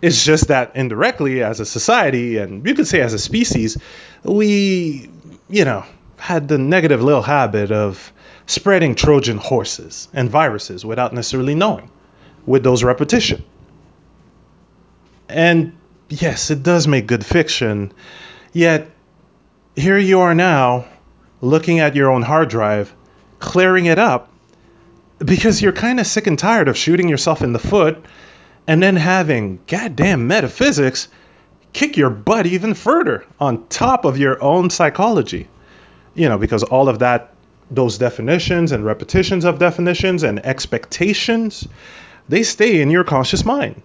[0.00, 3.76] It's just that indirectly, as a society, and you could say as a species,
[4.22, 5.10] we,
[5.50, 5.84] you know,
[6.18, 8.12] had the negative little habit of
[8.46, 11.90] spreading Trojan horses and viruses without necessarily knowing
[12.46, 13.44] with those repetition.
[15.28, 15.76] And
[16.08, 17.92] yes, it does make good fiction,
[18.52, 18.90] yet
[19.76, 20.86] here you are now
[21.40, 22.92] looking at your own hard drive,
[23.38, 24.30] clearing it up
[25.18, 28.04] because you're kind of sick and tired of shooting yourself in the foot
[28.66, 31.08] and then having goddamn metaphysics
[31.72, 35.48] kick your butt even further on top of your own psychology.
[36.18, 37.32] You know, because all of that,
[37.70, 41.66] those definitions and repetitions of definitions and expectations,
[42.28, 43.82] they stay in your conscious mind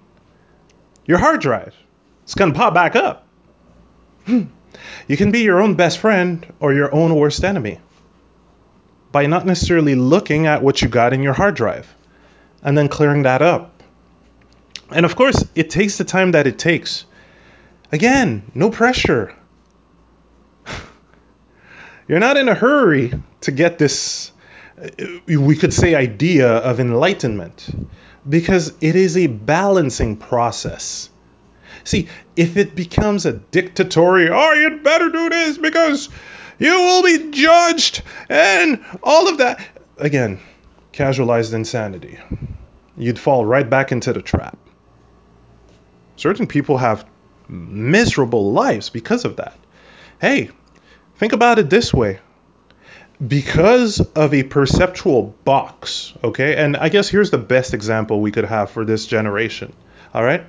[1.05, 1.75] your hard drive.
[2.23, 3.27] It's going to pop back up.
[4.25, 4.43] Hmm.
[5.07, 7.79] You can be your own best friend or your own worst enemy
[9.11, 11.93] by not necessarily looking at what you got in your hard drive
[12.63, 13.83] and then clearing that up.
[14.89, 17.05] And of course, it takes the time that it takes.
[17.91, 19.35] Again, no pressure.
[22.13, 23.11] You're not in a hurry
[23.41, 24.31] to get this,
[24.79, 24.87] uh,
[25.25, 27.67] we could say, idea of enlightenment
[28.29, 31.09] because it is a balancing process.
[31.83, 36.07] See, if it becomes a dictatorial, oh, you'd better do this because
[36.59, 39.65] you will be judged and all of that,
[39.97, 40.39] again,
[40.91, 42.19] casualized insanity.
[42.95, 44.59] You'd fall right back into the trap.
[46.17, 47.07] Certain people have
[47.47, 49.57] miserable lives because of that.
[50.21, 50.51] Hey,
[51.15, 52.19] think about it this way
[53.25, 56.55] because of a perceptual box, okay?
[56.55, 59.73] And I guess here's the best example we could have for this generation,
[60.13, 60.43] all right?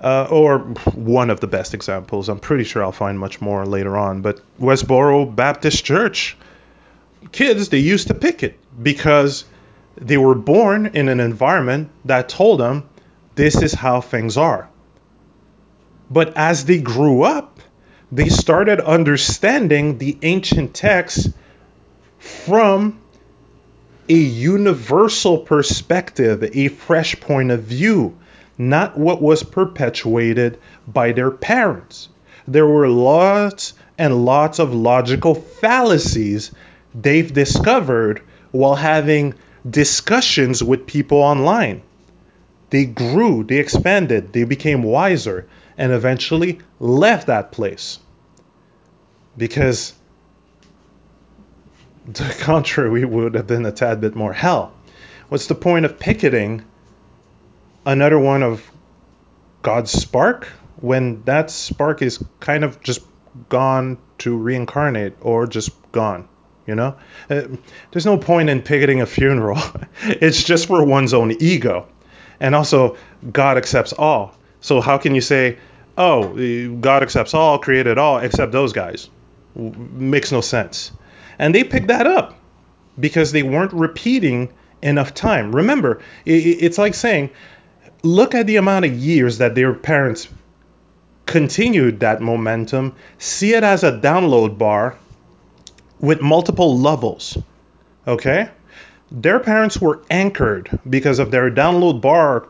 [0.00, 0.58] Uh, or
[0.94, 2.28] one of the best examples.
[2.28, 4.22] I'm pretty sure I'll find much more later on.
[4.22, 6.36] But Westboro Baptist Church,
[7.32, 9.44] kids, they used to picket because
[9.96, 12.88] they were born in an environment that told them
[13.34, 14.68] this is how things are.
[16.10, 17.53] But as they grew up,
[18.14, 21.28] they started understanding the ancient texts
[22.20, 23.00] from
[24.08, 28.16] a universal perspective, a fresh point of view,
[28.56, 32.08] not what was perpetuated by their parents.
[32.46, 36.52] There were lots and lots of logical fallacies
[36.94, 39.34] they've discovered while having
[39.68, 41.82] discussions with people online.
[42.70, 47.98] They grew, they expanded, they became wiser, and eventually left that place.
[49.36, 49.94] Because
[52.06, 54.72] the contrary would have been a tad bit more hell.
[55.28, 56.64] What's the point of picketing
[57.86, 58.62] another one of
[59.62, 63.00] God's spark when that spark is kind of just
[63.48, 66.28] gone to reincarnate or just gone.
[66.66, 66.96] You know,
[67.28, 67.42] uh,
[67.90, 69.58] there's no point in picketing a funeral.
[70.02, 71.88] it's just for one's own ego.
[72.40, 72.96] And also,
[73.30, 74.34] God accepts all.
[74.60, 75.58] So how can you say,
[75.98, 79.10] oh, God accepts all, created all, except those guys?
[79.54, 80.92] Makes no sense.
[81.38, 82.38] And they picked that up
[82.98, 84.52] because they weren't repeating
[84.82, 85.54] enough time.
[85.54, 87.30] Remember, it's like saying,
[88.02, 90.28] look at the amount of years that their parents
[91.26, 94.96] continued that momentum, see it as a download bar
[95.98, 97.38] with multiple levels.
[98.06, 98.48] Okay?
[99.10, 102.48] Their parents were anchored because of their download bar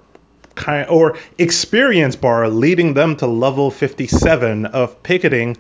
[0.55, 5.57] kind or experience bar leading them to level 57 of picketing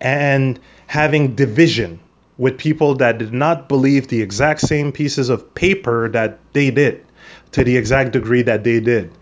[0.00, 2.00] and having division
[2.38, 7.04] with people that did not believe the exact same pieces of paper that they did
[7.52, 9.12] to the exact degree that they did.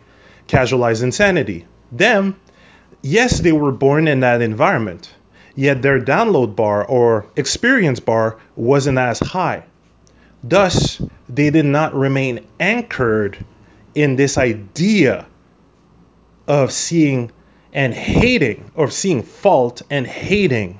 [0.46, 1.66] Casualized insanity.
[1.90, 2.38] Them,
[3.02, 5.12] yes, they were born in that environment,
[5.56, 9.64] yet their download bar or experience bar wasn't as high.
[10.44, 13.44] Thus, they did not remain anchored
[13.92, 15.26] in this idea
[16.46, 17.32] of seeing
[17.72, 20.78] and hating, or seeing fault and hating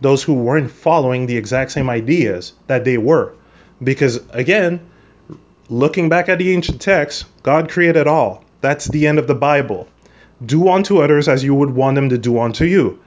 [0.00, 3.34] those who weren't following the exact same ideas that they were.
[3.82, 4.90] Because again,
[5.68, 8.44] looking back at the ancient texts, God created all.
[8.60, 9.88] That's the end of the Bible.
[10.44, 13.00] Do unto others as you would want them to do unto you.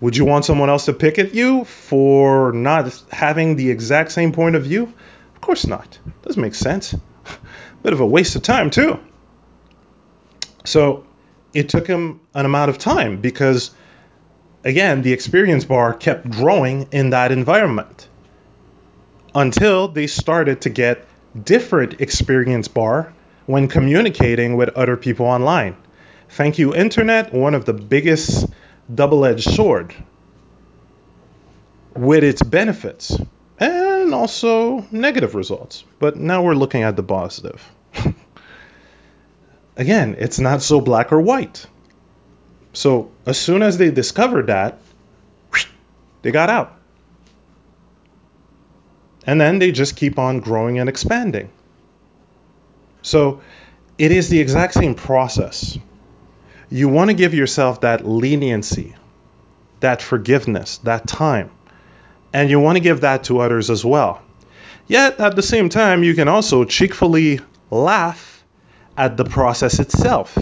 [0.00, 4.32] Would you want someone else to pick at you for not having the exact same
[4.32, 4.92] point of view?
[5.34, 5.98] Of course not.
[6.22, 6.94] Doesn't make sense.
[7.82, 9.00] Bit of a waste of time, too.
[10.64, 11.04] So
[11.52, 13.72] it took him an amount of time because,
[14.64, 18.08] again, the experience bar kept growing in that environment
[19.34, 21.04] until they started to get
[21.44, 23.12] different experience bar
[23.46, 25.76] when communicating with other people online.
[26.30, 28.46] Thank you, Internet, one of the biggest
[28.92, 29.94] double edged sword
[31.94, 33.18] with its benefits
[33.58, 35.84] and also negative results.
[35.98, 37.62] But now we're looking at the positive.
[39.76, 41.66] Again, it's not so black or white.
[42.72, 44.78] So as soon as they discovered that,
[46.22, 46.76] they got out.
[49.26, 51.50] And then they just keep on growing and expanding.
[53.02, 53.40] So
[53.98, 55.78] it is the exact same process.
[56.70, 58.94] You want to give yourself that leniency,
[59.80, 61.50] that forgiveness, that time.
[62.32, 64.22] And you want to give that to others as well.
[64.86, 67.40] Yet at the same time, you can also cheekfully
[67.70, 68.44] laugh
[68.96, 70.36] at the process itself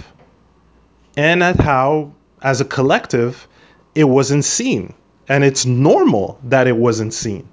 [1.17, 3.47] and at how, as a collective,
[3.95, 4.93] it wasn't seen.
[5.27, 7.49] And it's normal that it wasn't seen.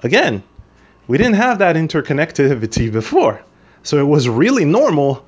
[0.00, 0.44] Again,
[1.08, 3.42] we didn't have that interconnectivity before.
[3.82, 5.26] So it was really normal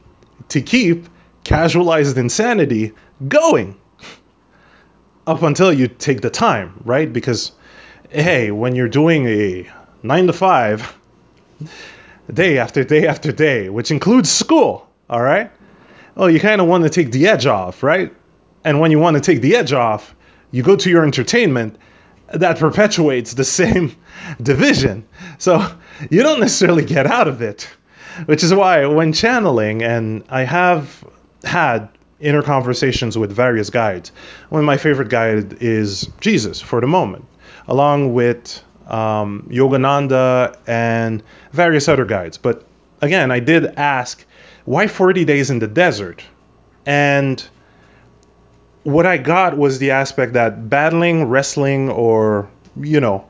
[0.51, 1.09] to keep
[1.43, 2.93] casualized insanity
[3.26, 3.80] going
[5.26, 7.11] up until you take the time, right?
[7.11, 7.53] Because,
[8.11, 9.70] hey, when you're doing a
[10.03, 10.95] nine to five,
[12.32, 15.51] day after day after day, which includes school, all right?
[16.15, 18.13] Well, you kind of want to take the edge off, right?
[18.65, 20.15] And when you want to take the edge off,
[20.51, 21.77] you go to your entertainment
[22.33, 23.97] that perpetuates the same
[24.43, 25.07] division.
[25.39, 25.67] So
[26.11, 27.69] you don't necessarily get out of it,
[28.27, 31.05] which is why when channeling, and I have
[31.45, 31.89] had
[32.21, 34.13] inner conversations with various guides,
[34.51, 37.25] one of my favorite guides is Jesus for the moment,
[37.67, 42.37] along with um, Yogananda, and various other guides.
[42.37, 42.67] But
[43.01, 44.25] again, I did ask,
[44.65, 46.25] why 40 days in the desert?
[46.87, 47.43] And
[48.83, 53.27] what I got was the aspect that battling, wrestling, or, you know,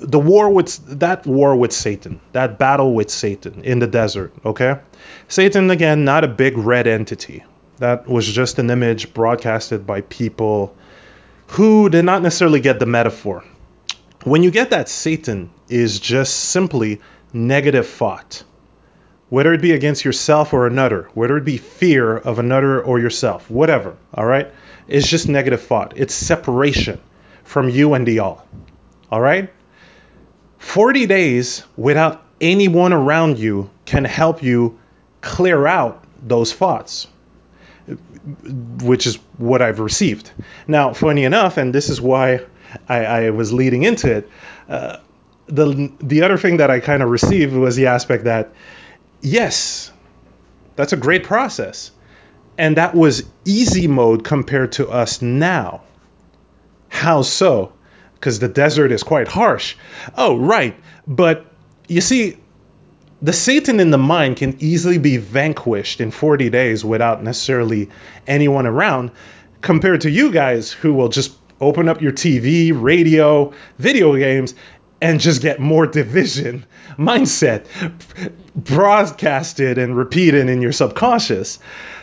[0.00, 4.80] the war with that war with Satan, that battle with Satan in the desert, okay?
[5.28, 7.44] Satan, again, not a big red entity.
[7.78, 10.76] That was just an image broadcasted by people
[11.48, 13.44] who did not necessarily get the metaphor
[14.26, 17.00] when you get that Satan is just simply
[17.32, 18.42] negative thought,
[19.28, 23.50] whether it be against yourself or another, whether it be fear of another or yourself,
[23.50, 24.52] whatever, all right?
[24.86, 25.94] It's just negative thought.
[25.96, 27.00] It's separation
[27.44, 28.46] from you and the all.
[29.10, 29.52] All right?
[30.58, 34.78] 40 days without anyone around you can help you
[35.20, 37.08] clear out those thoughts,
[38.82, 40.30] which is what I've received.
[40.66, 42.40] Now, funny enough, and this is why
[42.88, 44.30] I, I was leading into it.
[44.68, 44.98] Uh,
[45.46, 48.52] the the other thing that I kind of received was the aspect that
[49.26, 49.90] yes,
[50.76, 51.90] that's a great process,
[52.56, 55.82] and that was easy mode compared to us now.
[56.88, 57.72] How so?
[58.14, 59.76] Because the desert is quite harsh.
[60.16, 60.76] Oh, right.
[61.06, 61.44] But
[61.88, 62.38] you see,
[63.20, 67.90] the Satan in the mind can easily be vanquished in 40 days without necessarily
[68.26, 69.10] anyone around,
[69.60, 74.54] compared to you guys who will just open up your TV, radio, video games,
[75.00, 76.64] and just get more division
[76.98, 77.66] mindset
[78.54, 81.58] broadcasted and repeated in your subconscious.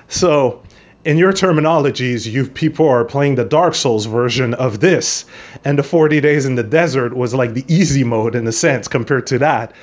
[0.08, 0.64] So,
[1.04, 5.26] in your terminologies, you people are playing the Dark Souls version of this,
[5.66, 8.88] and the 40 days in the desert was like the easy mode in a sense
[8.88, 9.74] compared to that.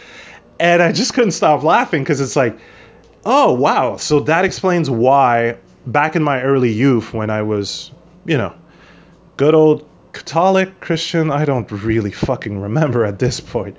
[0.58, 2.58] And I just couldn't stop laughing because it's like,
[3.24, 7.90] oh wow, so that explains why back in my early youth when I was,
[8.24, 8.54] you know,
[9.36, 13.76] good old Catholic, Christian, I don't really fucking remember at this point.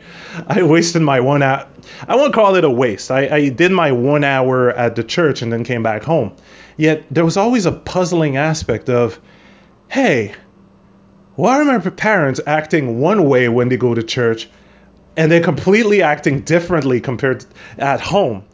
[0.48, 1.68] I wasted my one hour.
[2.08, 3.12] I won't call it a waste.
[3.12, 6.36] I, I did my one hour at the church and then came back home.
[6.78, 9.20] Yet there was always a puzzling aspect of,
[9.90, 10.34] hey,
[11.36, 14.50] why are my parents acting one way when they go to church
[15.18, 18.46] and they're completely acting differently compared to at home?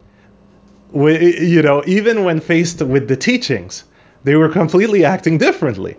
[0.92, 3.84] We, you know, even when faced with the teachings,
[4.24, 5.98] they were completely acting differently.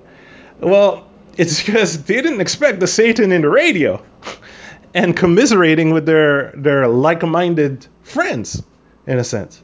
[0.61, 1.08] Well,
[1.39, 4.05] it's because they didn't expect the Satan in the radio
[4.95, 8.63] and commiserating with their their like-minded friends
[9.07, 9.63] in a sense.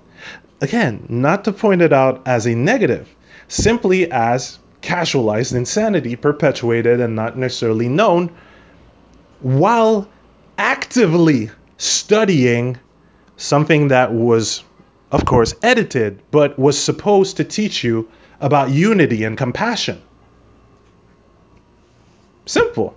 [0.61, 3.09] Again, not to point it out as a negative,
[3.49, 8.31] simply as casualized insanity perpetuated and not necessarily known
[9.41, 10.09] while
[10.57, 12.79] actively studying
[13.37, 14.63] something that was
[15.11, 18.09] of course edited but was supposed to teach you
[18.41, 20.01] about unity and compassion.
[22.47, 22.95] Simple.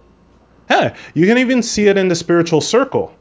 [0.67, 3.13] Hey, you can even see it in the spiritual circle.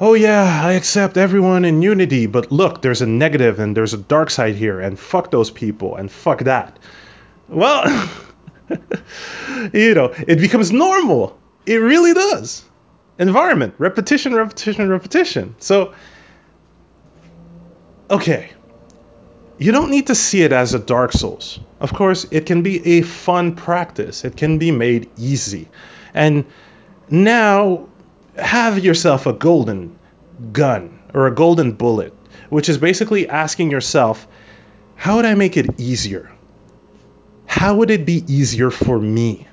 [0.00, 3.98] Oh, yeah, I accept everyone in unity, but look, there's a negative and there's a
[3.98, 6.78] dark side here, and fuck those people and fuck that.
[7.48, 8.10] Well,
[9.72, 11.38] you know, it becomes normal.
[11.64, 12.64] It really does.
[13.18, 15.54] Environment, repetition, repetition, repetition.
[15.60, 15.94] So,
[18.10, 18.50] okay,
[19.58, 21.60] you don't need to see it as a Dark Souls.
[21.80, 25.68] Of course, it can be a fun practice, it can be made easy.
[26.12, 26.44] And
[27.08, 27.88] now
[28.36, 29.98] have yourself a golden
[30.52, 32.12] gun or a golden bullet,
[32.48, 34.26] which is basically asking yourself,
[34.96, 36.30] how would I make it easier?
[37.46, 39.46] How would it be easier for me?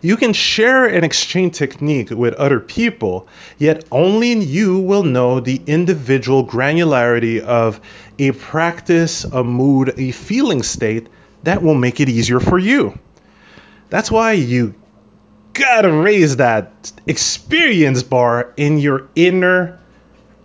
[0.00, 5.60] You can share and exchange technique with other people, yet only you will know the
[5.66, 7.80] individual granularity of
[8.18, 11.08] a practice, a mood, a feeling state
[11.44, 12.98] that will make it easier for you.
[13.90, 14.74] That's why you
[15.52, 19.80] gotta raise that experience bar in your inner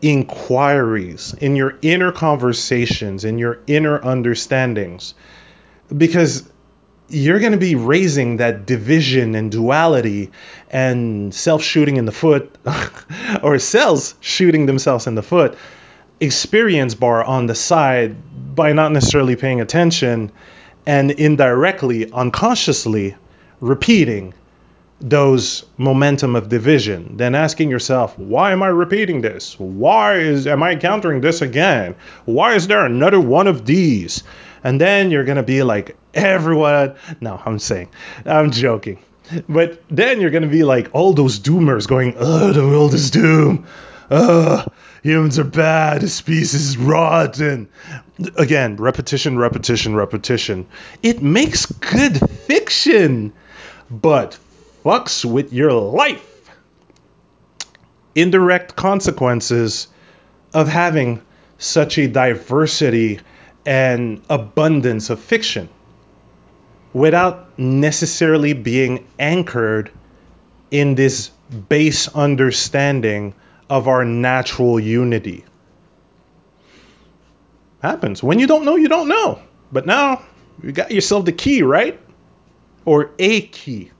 [0.01, 5.13] inquiries, in your inner conversations, in your inner understandings.
[5.95, 6.49] Because
[7.13, 10.31] you're going to be raising that division and duality
[10.69, 12.57] and self shooting in the foot
[13.43, 15.57] or cells shooting themselves in the foot
[16.19, 20.31] experience bar on the side by not necessarily paying attention
[20.85, 23.15] and indirectly, unconsciously
[23.59, 24.33] repeating
[24.99, 27.17] those momentum of division.
[27.17, 29.59] Then asking yourself why am i repeating this?
[29.59, 31.95] Why is am i encountering this again?
[32.25, 34.23] Why is there another one of these
[34.63, 37.89] and then you're gonna be like everyone no i'm saying
[38.25, 38.99] i'm joking.
[39.47, 43.65] But then you're gonna be like all those doomers going oh the world is doomed
[45.03, 46.07] humans are bad.
[46.09, 47.69] Species is rotten.
[48.35, 50.67] Again repetition repetition repetition.
[51.01, 53.33] It makes good fiction
[53.89, 54.37] but
[54.83, 56.29] fucks with your life.
[58.15, 59.87] Indirect consequences
[60.53, 61.21] of having
[61.57, 63.19] such a diversity
[63.65, 65.69] and abundance of fiction
[66.93, 69.91] without necessarily being anchored
[70.69, 71.29] in this
[71.69, 73.33] base understanding
[73.69, 75.45] of our natural unity.
[77.81, 78.21] Happens.
[78.21, 79.39] When you don't know, you don't know.
[79.71, 80.21] But now
[80.61, 81.99] you got yourself the key, right?
[82.85, 83.91] Or a key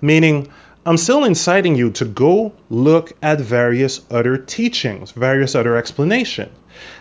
[0.00, 0.48] meaning
[0.86, 6.56] I'm still inciting you to go look at various other teachings, various other explanations.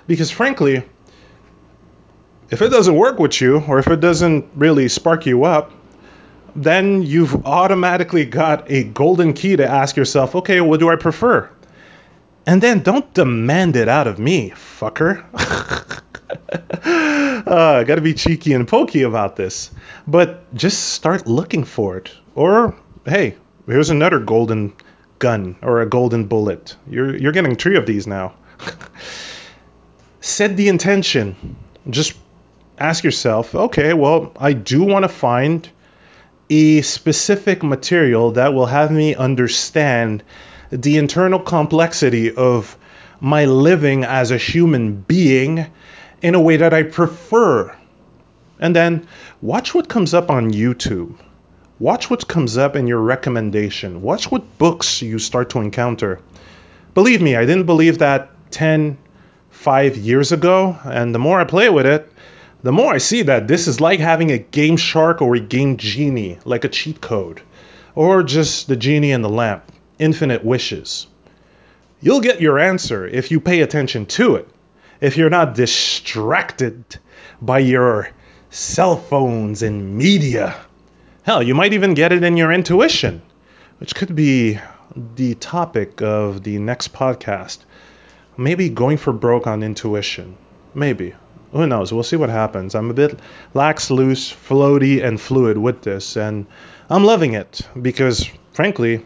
[0.06, 0.84] Because frankly,
[2.50, 5.72] if it doesn't work with you, or if it doesn't really spark you up,
[6.56, 11.50] then you've automatically got a golden key to ask yourself, okay, what do I prefer?
[12.46, 15.24] And then don't demand it out of me, fucker.
[17.46, 19.70] uh, gotta be cheeky and pokey about this.
[20.08, 22.12] But just start looking for it.
[22.36, 22.76] Or
[23.06, 23.36] hey,
[23.68, 24.74] here's another golden
[25.20, 26.76] gun or a golden bullet.
[26.90, 28.34] You're you're getting three of these now.
[30.22, 31.56] Set the intention.
[31.90, 32.18] Just
[32.80, 35.68] ask yourself, okay, well, I do want to find
[36.50, 40.24] a specific material that will have me understand
[40.72, 42.78] the internal complexity of
[43.20, 45.66] my living as a human being
[46.22, 47.76] in a way that I prefer
[48.60, 49.08] And then
[49.42, 51.18] watch what comes up on YouTube.
[51.80, 54.02] Watch what comes up in your recommendation.
[54.02, 56.20] Watch what books you start to encounter.
[56.94, 58.98] Believe me, I didn't believe that 10,
[59.52, 60.78] 5 years ago.
[60.84, 62.12] And the more I play with it,
[62.62, 65.78] the more I see that this is like having a Game Shark or a Game
[65.78, 67.42] Genie, like a cheat code,
[67.96, 69.64] or just the genie in the lamp,
[69.98, 71.08] infinite wishes.
[72.02, 74.48] You'll get your answer if you pay attention to it,
[75.00, 76.84] if you're not distracted
[77.42, 78.10] by your
[78.50, 80.56] cell phones and media.
[81.24, 83.22] Hell, you might even get it in your intuition,
[83.80, 84.60] which could be
[85.16, 87.60] the topic of the next podcast.
[88.38, 90.38] Maybe going for broke on intuition.
[90.74, 91.14] Maybe.
[91.52, 91.92] Who knows?
[91.92, 92.76] We'll see what happens.
[92.76, 93.20] I'm a bit
[93.54, 96.46] lax, loose, floaty, and fluid with this, and
[96.90, 99.06] I'm loving it because, frankly,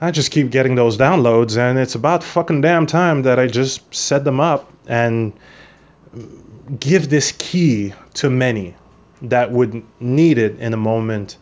[0.00, 3.94] I just keep getting those downloads, and it's about fucking damn time that I just
[3.94, 5.32] set them up and
[6.78, 8.74] give this key to many
[9.22, 11.36] that would need it in a moment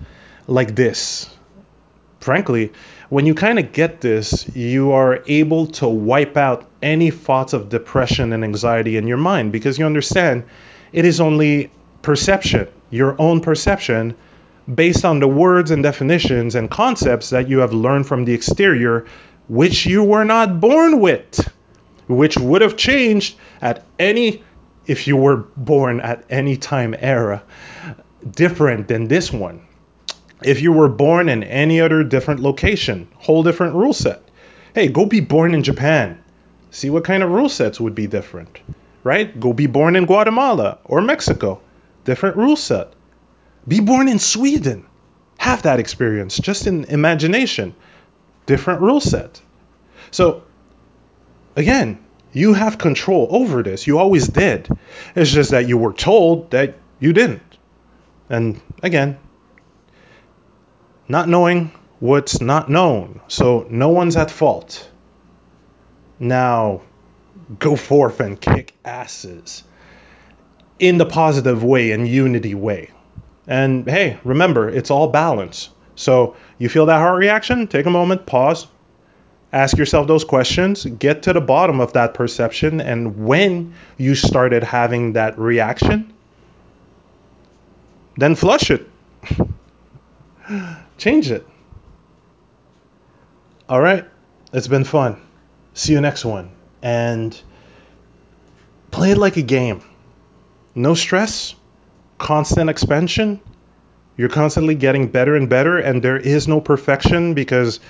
[0.47, 1.28] like this.
[2.20, 2.72] Frankly,
[3.09, 7.70] when you kind of get this, you are able to wipe out any thoughts of
[7.70, 10.45] depression and anxiety in your mind because you understand
[10.93, 11.70] it is only
[12.03, 14.14] perception, your own perception,
[14.72, 19.07] based on the words and definitions and concepts that you have learned from the exterior,
[19.49, 21.51] which you were not born with,
[22.07, 24.43] which would have changed at any
[24.87, 27.43] if you were born at any time era
[28.30, 29.62] different than this one.
[30.43, 34.22] If you were born in any other different location, whole different rule set.
[34.74, 36.24] Hey, go be born in Japan.
[36.75, 38.61] See what kind of rule sets would be different,
[39.05, 39.39] right?
[39.39, 41.61] Go be born in Guatemala or Mexico.
[42.03, 42.93] Different rule set.
[43.66, 44.85] Be born in Sweden.
[45.39, 47.77] Have that experience just in imagination.
[48.47, 49.41] Different rule set.
[50.11, 50.43] So,
[51.55, 53.87] again, you have control over this.
[53.87, 54.68] You always did.
[55.14, 57.59] It's just that you were told that you didn't.
[58.29, 59.18] And again,
[61.07, 61.70] not knowing
[62.01, 63.20] what's not known.
[63.29, 64.91] So no one's at fault.
[66.19, 66.83] Now,
[67.59, 69.65] go forth and kick asses
[70.79, 72.91] in the positive way and unity way.
[73.47, 75.71] And hey, remember, it's all balance.
[75.97, 77.67] So you feel that heart reaction?
[77.67, 78.67] Take a moment, pause,
[79.53, 84.65] ask yourself those questions, get to the bottom of that perception, and when you started
[84.65, 86.12] having that reaction,
[88.17, 88.89] then flush it.
[90.99, 91.47] Change it.
[93.69, 94.05] All right,
[94.53, 95.24] it's been fun.
[95.75, 96.51] See you next one.
[96.83, 97.39] And
[98.91, 99.83] play it like a game.
[100.75, 101.55] No stress,
[102.18, 103.41] constant expansion.
[104.16, 107.81] You're constantly getting better and better, and there is no perfection because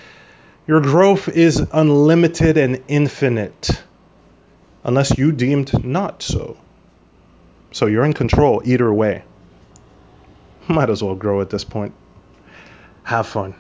[0.67, 3.71] your growth is unlimited and infinite,
[4.83, 6.57] unless you deemed not so.
[7.73, 9.25] So you're in control either way.
[10.67, 11.93] Might as well grow at this point.
[13.03, 13.55] Have fun.